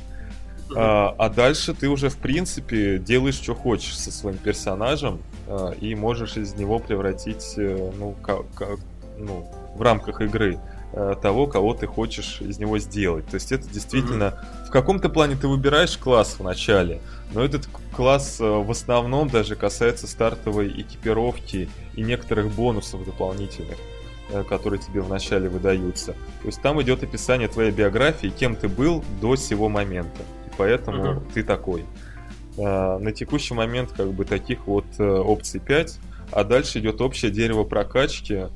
[0.75, 5.93] А, а дальше ты уже, в принципе, делаешь, что хочешь со своим персонажем, а, и
[5.95, 8.79] можешь из него превратить, э, ну, как, как,
[9.17, 10.57] ну в рамках игры
[10.93, 13.27] э, того, кого ты хочешь из него сделать.
[13.27, 14.23] То есть это действительно...
[14.23, 14.67] Mm-hmm.
[14.67, 16.99] В каком-то плане ты выбираешь класс в начале,
[17.33, 23.77] но этот класс э, в основном даже касается стартовой экипировки и некоторых бонусов дополнительных.
[24.29, 26.13] Э, которые тебе вначале выдаются.
[26.41, 30.21] То есть там идет описание твоей биографии, кем ты был до сего момента.
[30.47, 31.31] И поэтому uh-huh.
[31.31, 31.85] ты такой.
[32.57, 35.99] А, на текущий момент как бы таких вот э, опций 5,
[36.31, 38.47] а дальше идет общее дерево прокачки.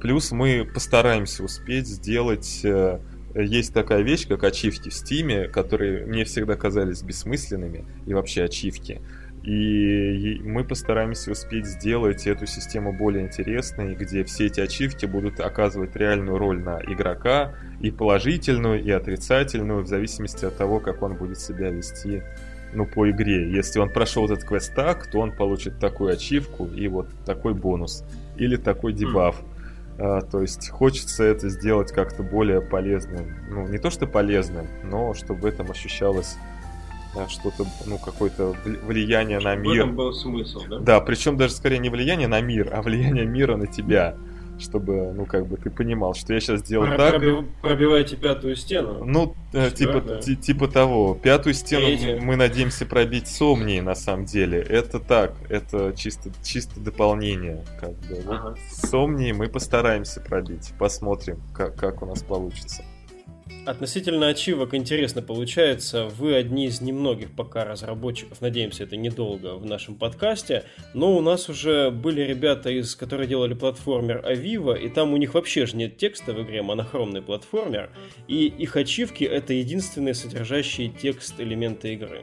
[0.00, 2.60] Плюс мы постараемся успеть сделать...
[2.64, 3.00] Э,
[3.34, 9.02] есть такая вещь, как ачивки в Стиме, которые мне всегда казались бессмысленными, и вообще ачивки.
[9.44, 15.94] И мы постараемся успеть сделать эту систему более интересной, где все эти ачивки будут оказывать
[15.96, 21.38] реальную роль на игрока, и положительную, и отрицательную, в зависимости от того, как он будет
[21.38, 22.22] себя вести
[22.72, 23.50] ну, по игре.
[23.52, 28.02] Если он прошел этот квест так, то он получит такую ачивку и вот такой бонус.
[28.36, 29.42] Или такой дебаф.
[29.98, 33.36] А, то есть хочется это сделать как-то более полезным.
[33.50, 36.36] Ну, не то что полезным, но чтобы в этом ощущалось
[37.28, 39.72] что-то, ну, какое-то влияние на мир.
[39.72, 40.78] В этом был смысл, да?
[40.78, 44.16] Да, причем даже скорее не влияние на мир, а влияние мира на тебя.
[44.56, 47.10] Чтобы, ну, как бы ты понимал, что я сейчас делаю Про- так.
[47.16, 47.44] Пробив...
[47.60, 49.04] Пробиваете пятую стену.
[49.04, 51.18] Ну, э, типа, типа того.
[51.20, 52.22] Пятую стену Третью.
[52.22, 54.60] мы надеемся пробить сомней, на самом деле.
[54.60, 57.64] Это так, это чисто, чисто дополнение.
[57.80, 58.22] Как бы.
[58.28, 58.54] Ага.
[58.92, 60.72] Вот мы постараемся пробить.
[60.78, 62.84] Посмотрим, как, как у нас получится.
[63.66, 66.04] Относительно ачивок интересно получается.
[66.04, 71.48] Вы одни из немногих пока разработчиков, надеемся, это недолго в нашем подкасте, но у нас
[71.48, 75.96] уже были ребята, из, которые делали платформер Aviva, и там у них вообще же нет
[75.96, 77.88] текста в игре, монохромный платформер,
[78.28, 82.22] и их ачивки это единственные содержащие текст элементы игры.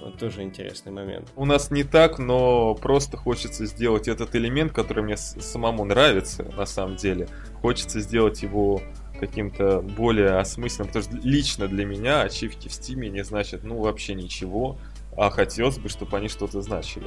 [0.00, 1.28] Вот тоже интересный момент.
[1.34, 6.66] У нас не так, но просто хочется сделать этот элемент, который мне самому нравится, на
[6.66, 7.28] самом деле.
[7.60, 8.82] Хочется сделать его
[9.22, 14.14] каким-то более осмысленным, потому что лично для меня ачивки в Стиме не значат, ну, вообще
[14.14, 14.78] ничего,
[15.16, 17.06] а хотелось бы, чтобы они что-то значили.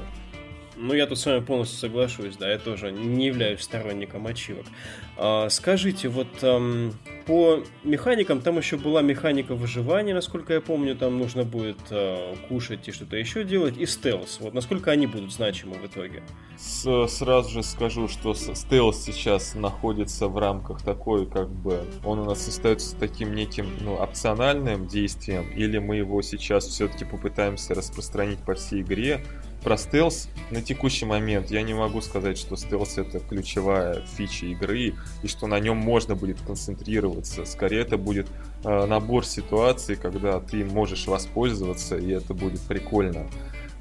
[0.77, 4.65] Ну, я тут с вами полностью соглашусь, да, я тоже не являюсь сторонником ачивок.
[5.17, 6.93] А, скажите, вот эм,
[7.25, 12.87] по механикам, там еще была механика выживания, насколько я помню, там нужно будет э, кушать
[12.87, 14.39] и что-то еще делать, и стелс.
[14.41, 16.21] Вот насколько они будут значимы в итоге?
[16.57, 22.25] С, сразу же скажу, что стелс сейчас находится в рамках такой, как бы, он у
[22.25, 28.55] нас остается таким неким, ну, опциональным действием, или мы его сейчас все-таки попытаемся распространить по
[28.55, 29.23] всей игре,
[29.65, 34.93] про стелс на текущий момент я не могу сказать, что стелс это ключевая фича игры
[35.23, 37.45] и что на нем можно будет концентрироваться.
[37.45, 38.27] Скорее это будет
[38.63, 43.25] э, набор ситуаций, когда ты можешь воспользоваться и это будет прикольно.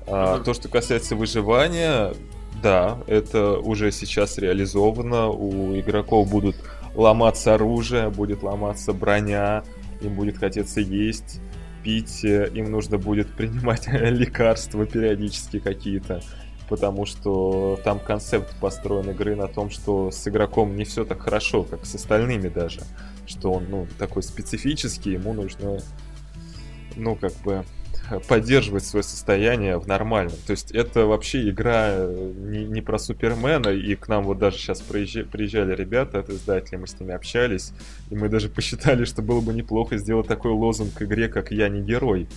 [0.06, 2.14] А, то, что касается выживания,
[2.62, 5.28] да, это уже сейчас реализовано.
[5.28, 6.56] У игроков будут
[6.94, 9.64] ломаться оружие, будет ломаться броня,
[10.00, 11.40] им будет хотеться есть
[11.84, 16.22] пить, э, им нужно будет принимать лекарства периодически какие-то,
[16.68, 21.62] потому что там концепт построен игры на том, что с игроком не все так хорошо,
[21.62, 22.80] как с остальными даже,
[23.26, 25.78] что он, ну, такой специфический, ему нужно,
[26.96, 27.64] ну, как бы
[28.28, 30.36] поддерживать свое состояние в нормальном.
[30.46, 34.58] То есть это вообще игра э, не, не про Супермена, и к нам вот даже
[34.58, 37.72] сейчас приезжали, приезжали ребята от издателя, мы с ними общались,
[38.10, 41.82] и мы даже посчитали, что было бы неплохо сделать такой лозунг игре, как «Я не
[41.82, 42.28] герой».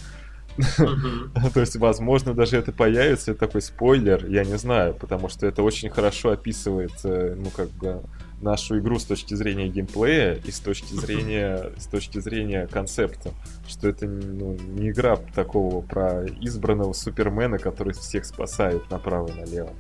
[1.54, 5.90] То есть, возможно, даже это появится, такой спойлер, я не знаю, потому что это очень
[5.90, 8.02] хорошо описывает, э, ну, как бы,
[8.42, 13.32] нашу игру с точки зрения геймплея и с точки зрения, с точки зрения концепта.
[13.68, 19.74] Что это ну, не игра такого про избранного супермена, который всех спасает направо и налево.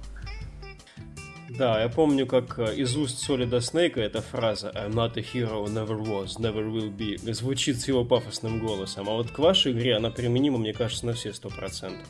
[1.57, 5.65] Да, я помню, как э, из уст Солида Снейка эта фраза «I'm not a hero,
[5.65, 9.09] never was, never will be» звучит с его пафосным голосом.
[9.09, 12.05] А вот к вашей игре она применима, мне кажется, на все сто процентов.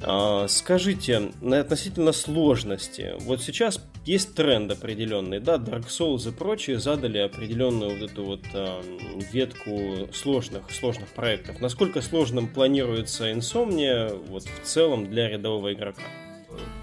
[0.00, 7.18] А, скажите, относительно сложности, вот сейчас есть тренд определенный, да, Dark Souls и прочие задали
[7.18, 8.80] определенную вот эту вот э,
[9.32, 11.60] ветку сложных, сложных проектов.
[11.60, 16.02] Насколько сложным планируется Insomnia вот в целом для рядового игрока?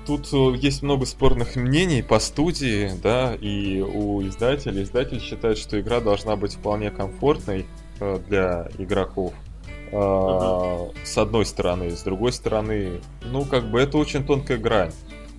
[0.05, 4.84] Тут э, есть много спорных мнений по студии, да, и у издателя.
[4.84, 7.66] Издатель считает, что игра должна быть вполне комфортной
[8.01, 9.34] э, для игроков.
[9.91, 10.93] Uh-huh.
[11.03, 14.91] С одной стороны, с другой стороны, ну как бы это очень тонкая грань.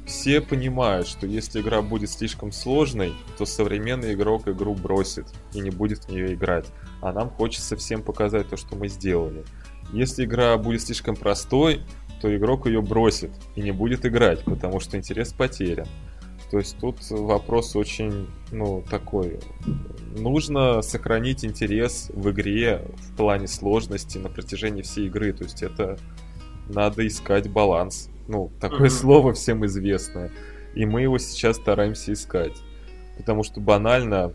[0.07, 5.71] Все понимают, что если игра будет слишком сложной, то современный игрок игру бросит и не
[5.71, 6.67] будет в нее играть.
[7.01, 9.45] А нам хочется всем показать то, что мы сделали.
[9.93, 11.81] Если игра будет слишком простой,
[12.21, 15.89] то игрок ее бросит и не будет играть, потому что интерес потерян.
[16.51, 19.41] То есть тут вопрос очень, ну, такой.
[20.17, 25.33] Нужно сохранить интерес в игре в плане сложности на протяжении всей игры.
[25.33, 25.99] То есть это
[26.69, 28.11] надо искать баланс.
[28.29, 29.01] Ну, такое mm-hmm.
[29.01, 30.31] слово всем известное.
[30.75, 32.57] И мы его сейчас стараемся искать.
[33.17, 34.33] Потому что банально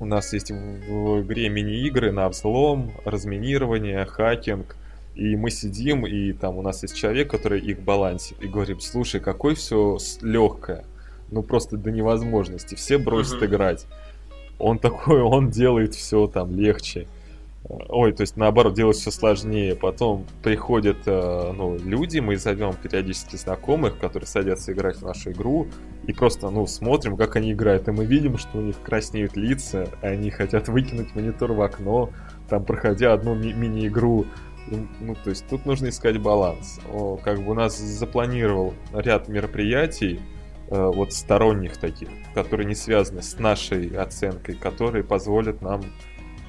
[0.00, 4.76] у нас есть в игре мини-игры на взлом, разминирование, хакинг.
[5.14, 8.42] И мы сидим, и там у нас есть человек, который их балансит.
[8.42, 10.84] И говорим, слушай, какой все легкое
[11.30, 12.74] ну просто до невозможности.
[12.74, 13.46] Все бросят uh-huh.
[13.46, 13.86] играть.
[14.58, 17.06] Он такой, он делает все там легче.
[17.68, 19.74] Ой, то есть наоборот, делать все сложнее.
[19.74, 25.66] Потом приходят э, ну, люди, мы зовем периодически знакомых, которые садятся играть в нашу игру,
[26.06, 27.88] и просто ну, смотрим, как они играют.
[27.88, 32.10] И мы видим, что у них краснеют лица, они хотят выкинуть монитор в окно,
[32.48, 34.26] там проходя одну ми- мини-игру.
[35.00, 36.80] Ну, то есть тут нужно искать баланс.
[36.92, 40.20] О, как бы у нас запланировал ряд мероприятий,
[40.70, 45.82] вот сторонних таких, которые не связаны с нашей оценкой, которые позволят нам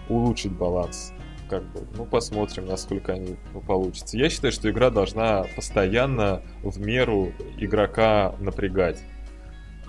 [0.10, 1.14] улучшить баланс.
[1.50, 3.38] Как бы, ну, посмотрим, насколько они
[3.68, 4.18] получатся.
[4.18, 9.00] Я считаю, что игра должна постоянно в меру игрока напрягать.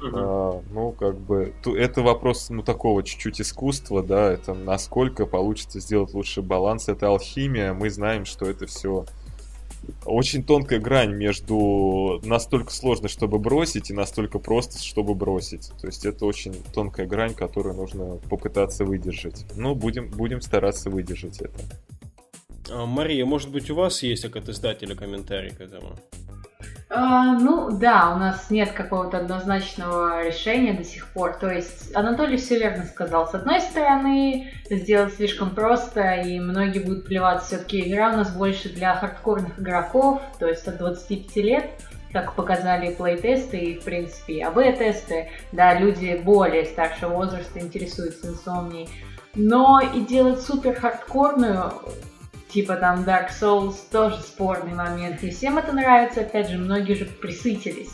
[0.00, 0.10] Uh-huh.
[0.14, 6.14] А, ну, как бы, это вопрос, ну, такого чуть-чуть искусства, да, это насколько получится сделать
[6.14, 9.06] лучший баланс, это алхимия, мы знаем, что это все
[10.04, 15.70] очень тонкая грань между настолько сложно, чтобы бросить, и настолько просто, чтобы бросить.
[15.80, 19.46] То есть это очень тонкая грань, которую нужно попытаться выдержать.
[19.54, 21.58] Но будем, будем стараться выдержать это.
[22.70, 25.96] А, Мария, может быть, у вас есть, как от издателя, комментарий к этому?
[26.90, 31.34] А, ну да, у нас нет какого-то однозначного решения до сих пор.
[31.34, 33.28] То есть Анатолий все верно сказал.
[33.28, 37.46] С одной стороны, сделать слишком просто, и многие будут плеваться.
[37.46, 41.70] Все-таки игра у нас больше для хардкорных игроков, то есть от 25 лет,
[42.10, 45.28] как показали плей-тесты и, в принципе, АБ-тесты.
[45.52, 48.88] Да, люди более старшего возраста интересуются инсомнией.
[49.34, 51.70] Но и делать супер хардкорную
[52.48, 55.22] типа там Dark Souls тоже спорный момент.
[55.22, 57.90] Не всем это нравится, опять же, многие же присытились.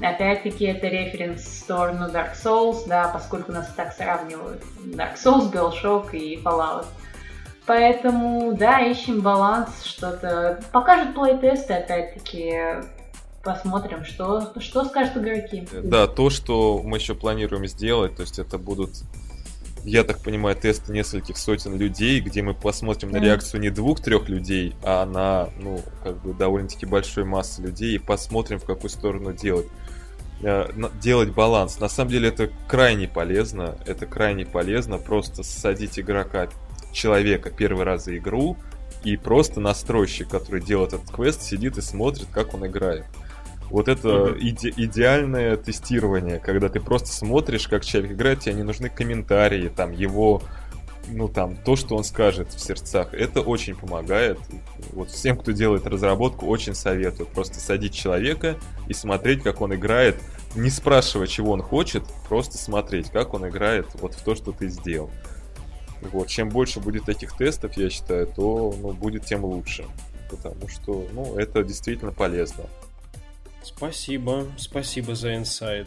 [0.00, 4.62] Опять-таки это референс в сторону Dark Souls, да, поскольку нас так сравнивают.
[4.84, 6.86] Dark Souls, Bioshock и Fallout.
[7.66, 10.60] Поэтому, да, ищем баланс, что-то...
[10.72, 12.58] Покажут плей-тесты, опять-таки,
[13.44, 15.68] посмотрим, что, что скажут игроки.
[15.70, 18.90] Да, то, что мы еще планируем сделать, то есть это будут
[19.84, 24.74] я так понимаю, тесты нескольких сотен людей, где мы посмотрим на реакцию не двух-трех людей,
[24.82, 29.66] а на, ну, как бы довольно-таки большой массы людей и посмотрим, в какую сторону делать.
[30.42, 30.70] Э,
[31.00, 31.78] делать баланс.
[31.78, 33.78] На самом деле это крайне полезно.
[33.86, 36.48] Это крайне полезно просто садить игрока,
[36.92, 38.56] человека первый раз за игру,
[39.04, 43.04] и просто настройщик, который делает этот квест, сидит и смотрит, как он играет.
[43.72, 48.90] Вот это иде идеальное тестирование, когда ты просто смотришь, как человек играет, тебе не нужны
[48.90, 50.42] комментарии, там, его
[51.08, 54.38] ну там, то, что он скажет в сердцах, это очень помогает.
[54.92, 57.26] Вот всем, кто делает разработку, очень советую.
[57.26, 58.56] Просто садить человека
[58.88, 60.16] и смотреть, как он играет,
[60.54, 64.68] не спрашивая, чего он хочет, просто смотреть, как он играет вот в то, что ты
[64.68, 65.10] сделал.
[66.02, 69.86] Вот, чем больше будет таких тестов, я считаю, то ну, будет тем лучше.
[70.30, 72.64] Потому что, ну, это действительно полезно.
[73.62, 75.86] Спасибо, спасибо за инсайт.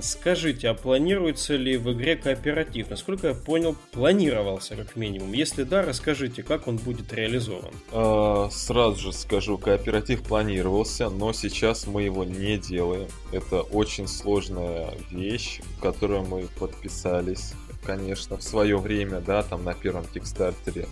[0.00, 2.90] Скажите, а планируется ли в игре кооператив?
[2.90, 5.32] Насколько я понял, планировался как минимум.
[5.32, 7.72] Если да, расскажите, как он будет реализован.
[7.92, 13.08] А, сразу же скажу, кооператив планировался, но сейчас мы его не делаем.
[13.30, 17.52] Это очень сложная вещь, в которую мы подписались,
[17.84, 20.86] конечно, в свое время, да, там на первом кикстартере.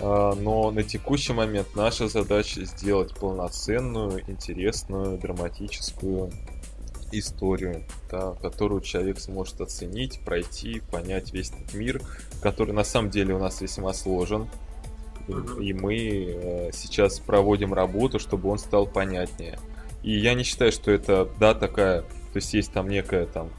[0.00, 6.30] А, но на текущий момент наша задача сделать полноценную, интересную, драматическую
[7.12, 12.00] историю, да, которую человек сможет оценить, пройти, понять весь этот мир,
[12.40, 14.48] который на самом деле у нас весьма сложен.
[15.60, 19.58] И мы э, сейчас проводим работу, чтобы он стал понятнее.
[20.02, 23.50] И я не считаю, что это, да, такая, то есть есть там некая там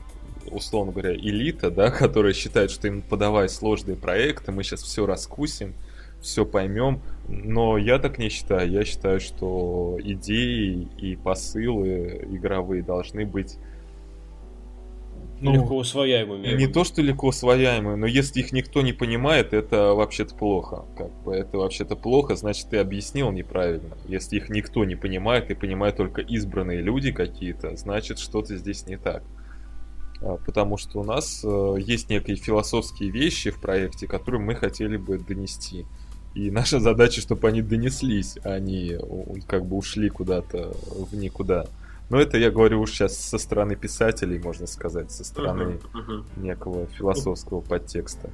[0.50, 5.76] условно говоря, элита, да, которая считает, что им подавая сложные проекты, мы сейчас все раскусим,
[6.22, 7.02] все поймем.
[7.28, 8.70] Но я так не считаю.
[8.70, 13.58] Я считаю, что идеи и посылы игровые должны быть
[15.42, 16.56] ну, легко усвояемыми.
[16.56, 20.86] Не то, что легко усвояемые, но если их никто не понимает, это вообще-то плохо.
[20.96, 23.98] Как бы это вообще-то плохо, значит, ты объяснил неправильно.
[24.06, 28.98] Если их никто не понимает и понимают только избранные люди какие-то, значит, что-то здесь не
[28.98, 29.24] так.
[30.22, 34.98] А, потому что у нас э, есть некие философские вещи в проекте, которые мы хотели
[34.98, 35.86] бы донести.
[36.34, 38.98] И наша задача, чтобы они донеслись, а они
[39.48, 40.74] как бы ушли куда-то
[41.12, 41.66] в никуда.
[42.10, 46.24] Но это я говорю уж сейчас со стороны писателей, можно сказать, со стороны uh-huh, uh-huh.
[46.38, 48.30] некого философского подтекста.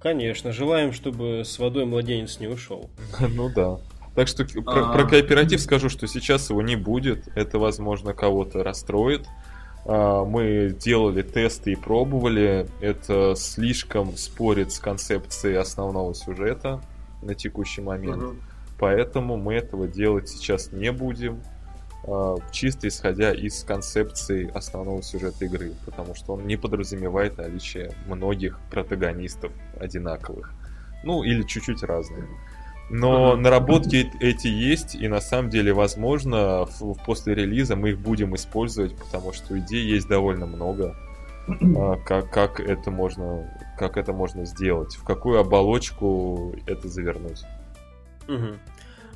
[0.00, 2.88] Конечно, желаем, чтобы с водой младенец не ушел.
[3.20, 3.78] Ну да.
[4.14, 7.28] Так что про, про кооператив скажу, что сейчас его не будет.
[7.34, 9.26] Это, возможно, кого-то расстроит.
[9.84, 12.66] А, мы делали тесты и пробовали.
[12.80, 16.80] Это слишком спорит с концепцией основного сюжета
[17.22, 18.22] на текущий момент.
[18.22, 18.36] Угу.
[18.78, 21.40] Поэтому мы этого делать сейчас не будем,
[22.04, 28.58] а, чисто исходя из концепции основного сюжета игры, потому что он не подразумевает наличие многих
[28.70, 30.52] протагонистов одинаковых.
[31.04, 32.24] Ну, или чуть-чуть разные.
[32.90, 36.66] Но uh наработки эти есть, и на самом деле, возможно,
[37.04, 40.96] после релиза мы их будем использовать, потому что идей есть довольно много.
[41.76, 47.42] А, как, как это можно как это можно сделать, в какую оболочку это завернуть.
[48.26, 48.58] Угу.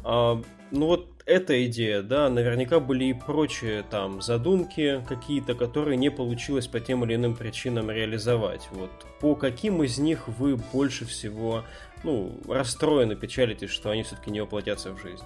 [0.05, 6.11] А, ну вот эта идея, да, наверняка были и прочие там задумки какие-то, которые не
[6.11, 8.69] получилось по тем или иным причинам реализовать.
[8.73, 11.65] Вот по каким из них вы больше всего,
[12.03, 15.25] ну, расстроены, печалитесь, что они все-таки не воплотятся в жизнь?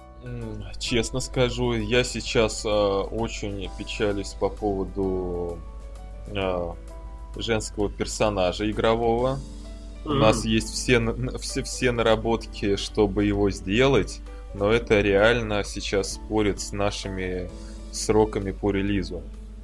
[0.79, 5.57] Честно скажу, я сейчас э, очень печалюсь по поводу
[6.27, 6.73] э,
[7.35, 9.39] женского персонажа игрового.
[10.03, 10.11] Mm.
[10.11, 10.99] У нас есть все,
[11.39, 14.21] все, все наработки, чтобы его сделать,
[14.53, 17.49] но это реально сейчас спорит с нашими
[17.91, 19.21] сроками по релизу.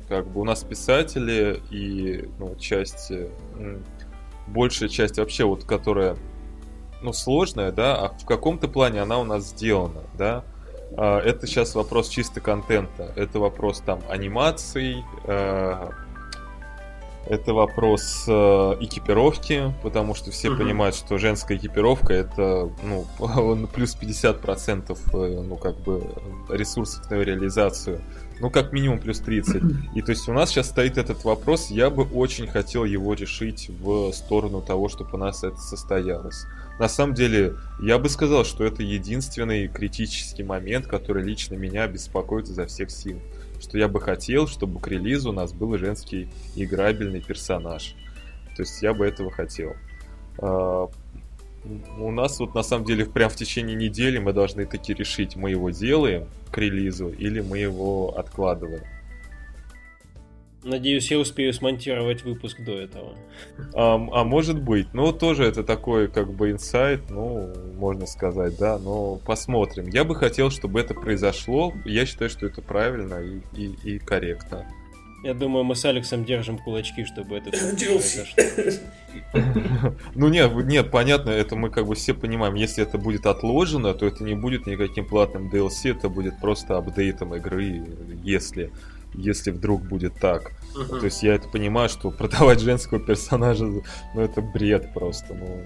[0.10, 3.12] Как бы у нас писатели и ну, часть,
[4.48, 6.18] большая часть вообще вот, которая
[7.02, 10.44] ну, сложная, да, а в каком-то плане она у нас сделана, да.
[10.96, 13.12] А, это сейчас вопрос чисто контента.
[13.16, 15.90] Это вопрос там анимаций, э,
[17.28, 18.32] это вопрос э,
[18.82, 20.60] экипировки, потому что все угу.
[20.60, 23.06] понимают, что женская экипировка это ну,
[23.74, 26.04] плюс 50% э, ну, как бы
[26.50, 28.02] ресурсов на реализацию.
[28.40, 29.62] Ну, как минимум плюс 30.
[29.96, 33.70] И то есть у нас сейчас стоит этот вопрос, я бы очень хотел его решить
[33.80, 36.46] в сторону того, чтобы у нас это состоялось.
[36.80, 42.50] На самом деле, я бы сказал, что это единственный критический момент, который лично меня беспокоит
[42.50, 43.20] изо всех сил
[43.64, 47.96] что я бы хотел, чтобы к релизу у нас был женский играбельный персонаж.
[48.56, 49.74] То есть я бы этого хотел.
[50.38, 50.90] А,
[51.98, 55.52] у нас вот на самом деле прям в течение недели мы должны таки решить, мы
[55.52, 58.84] его делаем к релизу или мы его откладываем.
[60.64, 63.16] Надеюсь, я успею смонтировать выпуск до этого.
[63.74, 64.94] А, а может быть.
[64.94, 69.88] Ну, тоже это такой, как бы, инсайт, ну, можно сказать, да, но посмотрим.
[69.88, 71.74] Я бы хотел, чтобы это произошло.
[71.86, 74.66] Я считаю, что это правильно и, и, и корректно.
[75.24, 78.44] Я думаю, мы с Алексом держим кулачки, чтобы это произошло.
[80.16, 82.56] Ну нет, нет, понятно, это мы как бы все понимаем.
[82.56, 87.36] Если это будет отложено, то это не будет никаким платным DLC, это будет просто апдейтом
[87.36, 87.86] игры,
[88.24, 88.72] если
[89.14, 90.52] если вдруг будет так.
[90.76, 91.00] Uh-huh.
[91.00, 93.84] То есть я это понимаю, что продавать женского персонажа, ну
[94.22, 95.34] это бред просто.
[95.34, 95.64] Ну,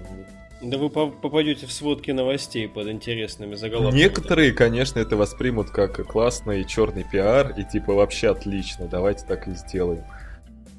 [0.60, 3.98] да вы попадете в сводки новостей под интересными заголовками.
[3.98, 9.52] Некоторые, конечно, это воспримут как классный черный пиар и типа вообще отлично, давайте так и
[9.52, 10.04] сделаем.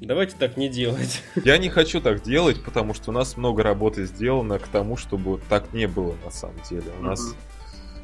[0.00, 1.22] Давайте так не делать.
[1.44, 5.40] Я не хочу так делать, потому что у нас много работы сделано к тому, чтобы
[5.48, 6.90] так не было на самом деле.
[6.98, 7.36] У нас uh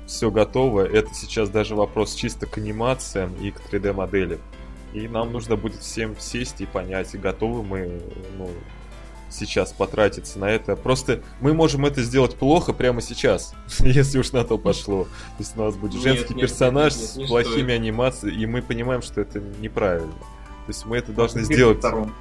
[0.06, 0.82] все готово.
[0.82, 4.38] Это сейчас даже вопрос чисто к анимациям и к 3D модели.
[4.96, 8.00] И нам нужно будет всем сесть и понять, готовы мы
[8.38, 8.48] ну,
[9.28, 10.74] сейчас потратиться на это.
[10.74, 15.04] Просто мы можем это сделать плохо прямо сейчас, если уж на то пошло.
[15.04, 17.78] То есть у нас будет женский нет, персонаж нет, с плохими стоит.
[17.78, 20.14] анимациями, и мы понимаем, что это неправильно.
[20.14, 21.78] То есть мы это должны сделать...
[21.78, 22.14] Втором.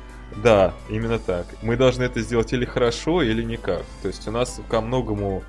[0.44, 1.46] Да, именно так.
[1.62, 3.86] Мы должны это сделать или хорошо, или никак.
[4.02, 5.44] То есть у нас ко многому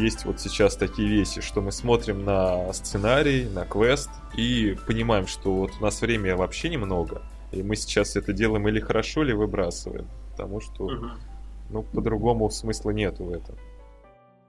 [0.00, 5.54] есть вот сейчас такие вещи, что мы смотрим на сценарий, на квест и понимаем, что
[5.54, 10.06] вот у нас времени вообще немного, и мы сейчас это делаем или хорошо, или выбрасываем.
[10.32, 11.06] Потому что, угу.
[11.70, 13.56] ну, по-другому смысла нету в этом.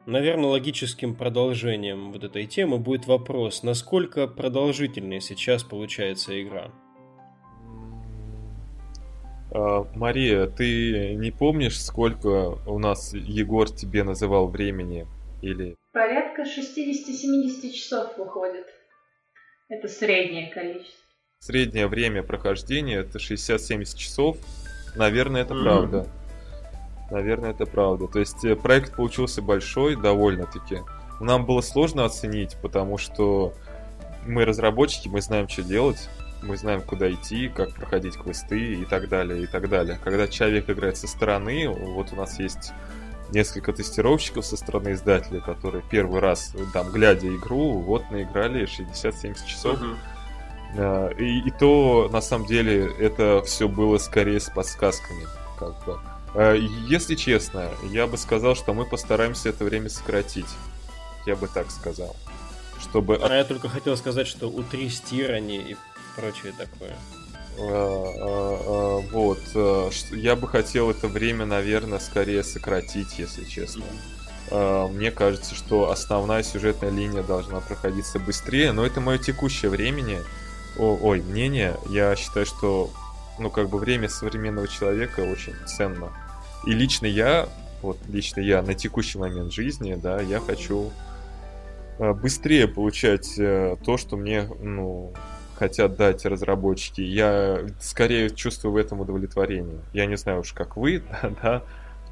[0.08, 6.72] Наверное, логическим продолжением вот этой темы будет вопрос, насколько продолжительной сейчас получается игра?
[9.56, 15.08] А, Мария, ты не помнишь, сколько у нас Егор тебе называл времени?
[15.42, 15.78] Или...
[15.94, 18.66] Порядка 60-70 часов выходит.
[19.70, 21.00] Это среднее количество.
[21.40, 24.38] Среднее время прохождения это 60-70 часов.
[24.96, 25.64] Наверное, это mm-hmm.
[25.64, 26.08] правда.
[27.10, 28.08] Наверное, это правда.
[28.08, 30.80] То есть э, проект получился большой, довольно-таки.
[31.22, 33.54] Нам было сложно оценить, потому что
[34.26, 36.10] мы разработчики, мы знаем, что делать
[36.46, 40.00] мы знаем, куда идти, как проходить квесты и так далее, и так далее.
[40.04, 42.72] Когда человек играет со стороны, вот у нас есть
[43.32, 49.80] несколько тестировщиков со стороны издателя, которые первый раз, там, глядя игру, вот наиграли 60-70 часов.
[49.80, 51.18] Uh-huh.
[51.18, 55.26] И, и то, на самом деле, это все было скорее с подсказками.
[55.58, 56.00] Как бы.
[56.34, 60.50] А, если честно, я бы сказал, что мы постараемся это время сократить.
[61.26, 62.16] Я бы так сказал.
[62.80, 63.16] Чтобы...
[63.16, 65.78] А я только хотел сказать, что утрясти ранее и
[66.16, 66.96] прочее такое.
[67.58, 69.40] А, а, а, вот.
[70.12, 73.84] Я бы хотел это время, наверное, скорее сократить, если честно.
[74.52, 80.20] Мне кажется, что основная сюжетная линия должна проходиться быстрее, но это мое текущее времени.
[80.78, 81.76] О, ой, мнение.
[81.90, 82.92] Я считаю, что
[83.40, 86.12] ну, как бы время современного человека очень ценно.
[86.66, 87.50] И лично я,
[87.82, 90.92] вот лично я на текущий момент жизни, да, я хочу
[91.98, 95.14] быстрее получать э, то, что мне, ну,
[95.58, 99.80] хотят дать разработчики, я скорее чувствую в этом удовлетворение.
[99.94, 101.04] Я не знаю уж, как вы,
[101.44, 101.64] да,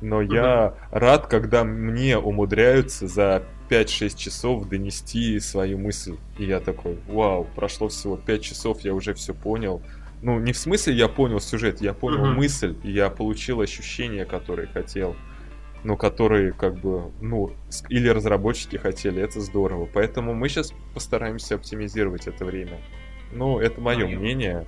[0.01, 6.17] но я рад, когда мне умудряются за 5-6 часов донести свою мысль.
[6.37, 9.81] И я такой, вау, прошло всего 5 часов, я уже все понял.
[10.21, 12.33] Ну, не в смысле я понял сюжет, я понял uh-huh.
[12.33, 15.15] мысль, и я получил ощущения, которые хотел.
[15.83, 17.51] Ну, которые, как бы, ну,
[17.89, 19.85] или разработчики хотели, это здорово.
[19.93, 22.79] Поэтому мы сейчас постараемся оптимизировать это время.
[23.35, 24.19] Ну, это мое Моё.
[24.19, 24.65] мнение.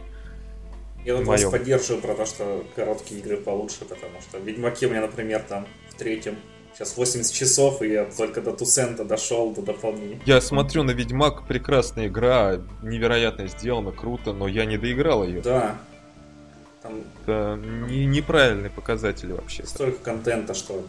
[1.04, 4.90] Я вот вас поддерживаю про то, что короткие игры получше, потому что в Ведьмаке у
[4.90, 6.38] меня, например, там в третьем
[6.76, 10.20] Сейчас 80 часов, и я только до Тусента дошел, до дополнения.
[10.26, 15.40] Я смотрю на Ведьмак, прекрасная игра, невероятно сделана, круто, но я не доиграл ее.
[15.40, 15.78] Да.
[16.82, 17.00] Там...
[17.24, 17.58] Это
[17.88, 19.66] не, неправильные показатели вообще.
[19.66, 20.86] Столько контента, что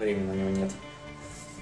[0.00, 0.70] времени на него нет.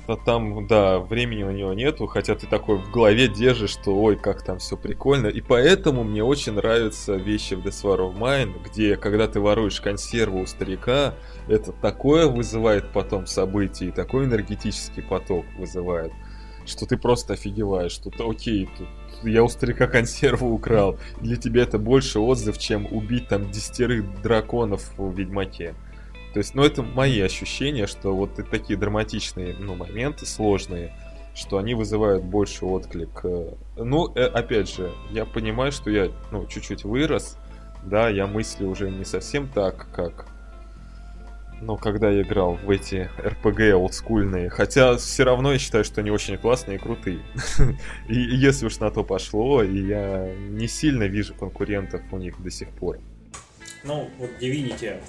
[0.09, 4.16] А там, да, времени у него нету, хотя ты такой в голове держишь, что ой,
[4.16, 5.26] как там все прикольно.
[5.26, 9.82] И поэтому мне очень нравятся вещи в Death War of Mine, где, когда ты воруешь
[9.82, 11.14] консерву у старика,
[11.46, 16.12] это такое вызывает потом событие, и такой энергетический поток вызывает,
[16.64, 18.88] что ты просто офигеваешь, что окей, тут
[19.24, 20.98] я у старика консерву украл.
[21.20, 25.74] Для тебя это больше отзыв, чем убить там десятерых драконов в Ведьмаке.
[26.33, 30.95] То есть, ну, это мои ощущения, что вот такие драматичные, ну, моменты сложные,
[31.35, 33.22] что они вызывают больше отклик.
[33.76, 37.37] Ну, э, опять же, я понимаю, что я, ну, чуть-чуть вырос,
[37.85, 40.26] да, я мыслю уже не совсем так, как
[41.61, 44.49] ну, когда я играл в эти RPG олдскульные.
[44.49, 47.20] Хотя все равно я считаю, что они очень классные и крутые.
[48.09, 52.51] и если уж на то пошло, и я не сильно вижу конкурентов у них до
[52.51, 53.01] сих пор.
[53.85, 55.01] Ну, вот Divinity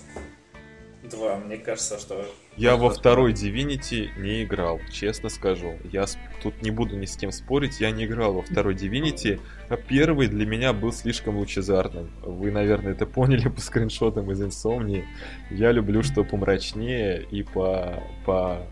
[1.03, 2.25] 2, мне кажется, что...
[2.57, 5.77] Я во второй Divinity не играл, честно скажу.
[5.91, 6.05] Я
[6.43, 9.39] тут не буду ни с кем спорить, я не играл во второй Divinity.
[9.69, 12.11] А первый для меня был слишком лучезарным.
[12.21, 15.05] Вы, наверное, это поняли по скриншотам из Insomni.
[15.49, 18.67] Я люблю, что помрачнее и по, по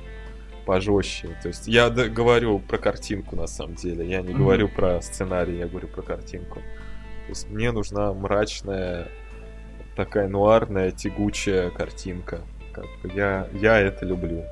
[0.65, 1.29] пожестче.
[1.41, 4.07] То есть я говорю про картинку на самом деле.
[4.07, 4.37] Я не mm-hmm.
[4.37, 6.55] говорю про сценарий, я говорю про картинку.
[6.55, 9.07] То есть мне нужна мрачная,
[9.97, 12.39] такая нуарная, тягучая картинка.
[12.71, 14.45] Как бы я, я это люблю.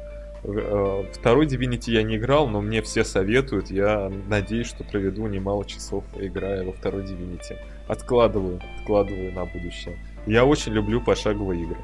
[0.44, 3.70] Э, второй Divinity я не играл, но мне все советуют.
[3.70, 7.58] Я надеюсь, что проведу немало часов, играя во второй Divinity.
[7.88, 9.98] Откладываю, откладываю на будущее.
[10.26, 11.78] Я очень люблю пошаговые игры.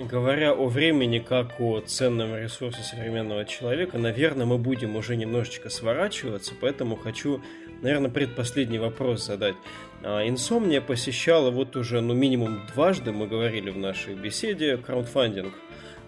[0.00, 6.54] Говоря о времени как о ценном ресурсе современного человека, наверное, мы будем уже немножечко сворачиваться,
[6.60, 7.40] поэтому хочу,
[7.82, 9.54] наверное, предпоследний вопрос задать.
[10.04, 15.54] А, инсомния посещала вот уже, ну, минимум дважды, мы говорили в нашей беседе, краудфандинг–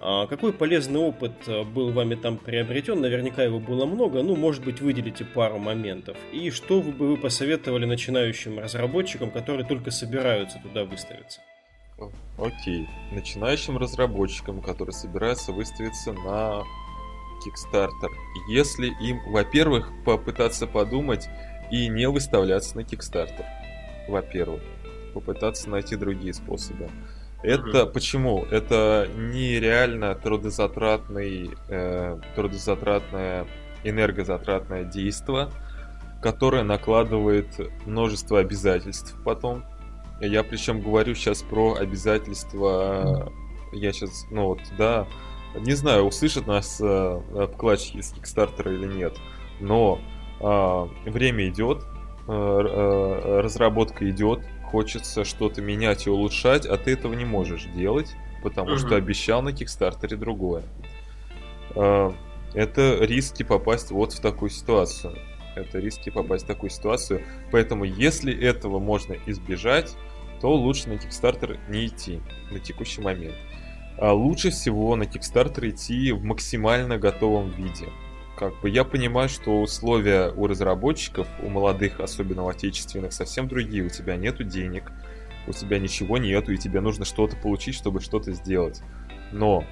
[0.07, 3.01] а какой полезный опыт э, был вами там приобретен?
[3.01, 4.22] Наверняка его было много.
[4.22, 6.14] Ну, может быть, выделите пару моментов.
[6.30, 11.40] И что вы бы вы посоветовали начинающим разработчикам, которые только собираются туда выставиться?
[12.36, 12.86] Окей.
[13.12, 16.62] Начинающим разработчикам, которые собираются выставиться на
[17.40, 18.11] Kickstarter.
[18.51, 21.28] Если им, во-первых, попытаться подумать
[21.70, 23.47] и не выставляться на Kickstarter.
[24.09, 24.63] Во-первых.
[25.13, 26.89] Попытаться найти другие способы.
[27.43, 28.45] Это mm почему?
[28.51, 33.47] Это нереально трудозатратный, э, трудозатратное,
[33.85, 35.51] энергозатратное действие,
[36.23, 37.49] которое накладывает
[37.85, 39.63] множество обязательств потом.
[40.21, 43.31] Я причем говорю сейчас про обязательства.
[43.75, 45.07] Я сейчас, ну вот, да,
[45.61, 49.17] не знаю, услышат нас э, вкладчики из Kickstarter или нет,
[49.61, 50.01] но
[50.41, 51.85] э, время идет,
[52.27, 58.79] разработка идет, хочется что-то менять и улучшать, а ты этого не можешь делать, потому угу.
[58.79, 60.64] что обещал на Кикстартере другое.
[61.77, 62.14] А,
[62.55, 65.16] это риски попасть вот в такую ситуацию.
[65.57, 67.22] Это риски попасть в такую ситуацию.
[67.53, 69.95] Поэтому, если этого можно избежать,
[70.41, 72.20] то лучше на Kickstarter не идти
[72.51, 73.37] на текущий момент.
[73.99, 77.89] А лучше всего на Kickstarter идти в максимально готовом виде
[78.37, 83.85] как бы я понимаю, что условия у разработчиков, у молодых, особенно у отечественных, совсем другие.
[83.85, 84.91] У тебя нету денег,
[85.47, 88.82] у тебя ничего нету, и тебе нужно что-то получить, чтобы что-то сделать.
[89.32, 89.64] Но,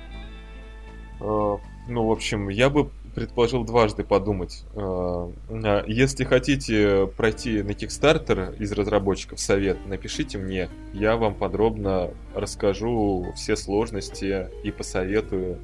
[1.20, 1.56] э,
[1.88, 4.64] ну, в общем, я бы предположил дважды подумать.
[4.74, 5.32] Э,
[5.86, 13.56] если хотите пройти на Kickstarter из разработчиков совет, напишите мне, я вам подробно расскажу все
[13.56, 15.58] сложности и посоветую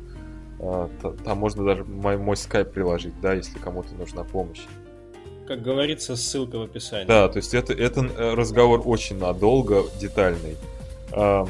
[0.58, 4.62] там можно даже мой, мой скайп приложить, да, если кому-то нужна помощь.
[5.46, 7.06] Как говорится, ссылка в описании.
[7.06, 10.56] Да, то есть это, это э, разговор очень надолго, детальный.
[11.12, 11.46] А,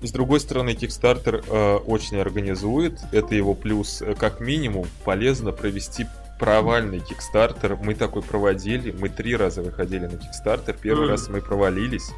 [0.00, 3.00] с другой стороны, Kickstarter э, очень организует.
[3.10, 4.02] Это его плюс.
[4.18, 6.06] Как минимум, полезно провести
[6.38, 7.76] провальный Kickstarter.
[7.82, 8.92] Мы такой проводили.
[8.92, 10.78] Мы три раза выходили на Kickstarter.
[10.80, 11.10] Первый mm.
[11.10, 12.10] раз мы провалились.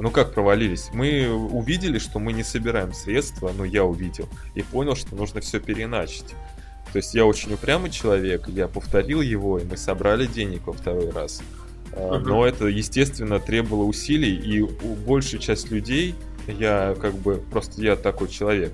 [0.00, 0.90] Ну как провалились?
[0.92, 5.60] Мы увидели, что мы не собираем средства, ну я увидел, и понял, что нужно все
[5.60, 6.34] переначить.
[6.92, 11.10] То есть я очень упрямый человек, я повторил его, и мы собрали денег во второй
[11.10, 11.42] раз.
[11.92, 12.18] Uh-huh.
[12.18, 16.14] Но это, естественно, требовало усилий, и у большую часть людей,
[16.46, 18.72] я как бы, просто я такой человек,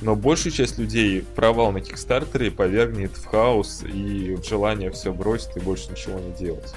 [0.00, 5.56] но большую часть людей провал на Кикстартере повергнет в хаос и в желание все бросить
[5.56, 6.74] и больше ничего не делать.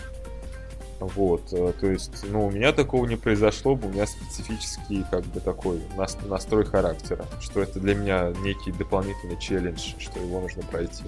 [1.14, 5.26] Вот, э, то есть, ну, у меня такого не произошло бы, у меня специфический, как
[5.26, 5.82] бы, такой
[6.28, 11.06] настрой характера, что это для меня некий дополнительный челлендж, что его нужно пройти.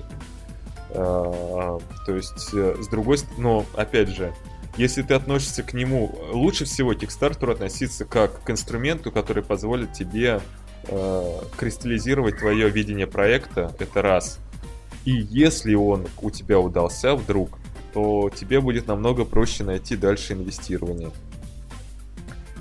[0.91, 4.33] А, то есть, э, с другой стороны, но, опять же,
[4.77, 9.93] если ты относишься к нему, лучше всего к Kickstarter относиться как к инструменту, который позволит
[9.93, 10.39] тебе
[10.83, 14.39] э, кристаллизировать твое видение проекта, это раз.
[15.03, 17.57] И если он у тебя удался вдруг,
[17.97, 21.09] то тебе будет намного проще найти дальше инвестирование.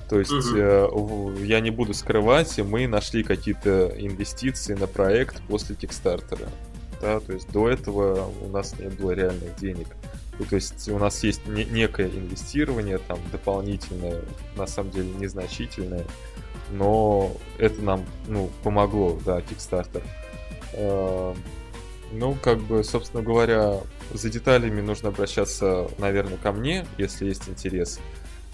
[0.08, 0.56] То есть угу.
[0.56, 6.48] э, я не буду скрывать, мы нашли какие-то инвестиции на проект после Кикстартера.
[7.02, 9.88] Да, то есть до этого у нас не было реальных денег.
[10.40, 14.22] И, то есть у нас есть не, некое инвестирование, там дополнительное,
[14.56, 16.04] на самом деле незначительное,
[16.70, 20.02] но это нам ну, помогло, да, Kickstarter.
[20.72, 21.34] Э,
[22.12, 23.80] ну, как бы, собственно говоря,
[24.12, 28.00] за деталями нужно обращаться, наверное, ко мне, если есть интерес.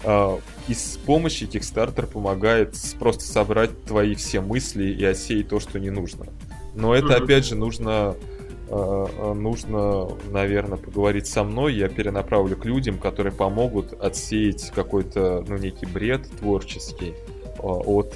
[0.03, 5.79] А, и с помощью Kickstarter помогает просто собрать твои все мысли и отсеять то, что
[5.79, 6.25] не нужно.
[6.75, 7.23] Но это, mm-hmm.
[7.23, 8.15] опять же, нужно, а,
[8.69, 11.75] а, нужно, наверное, поговорить со мной.
[11.75, 17.13] Я перенаправлю к людям, которые помогут отсеять какой-то, ну, некий бред творческий.
[17.59, 18.13] Вот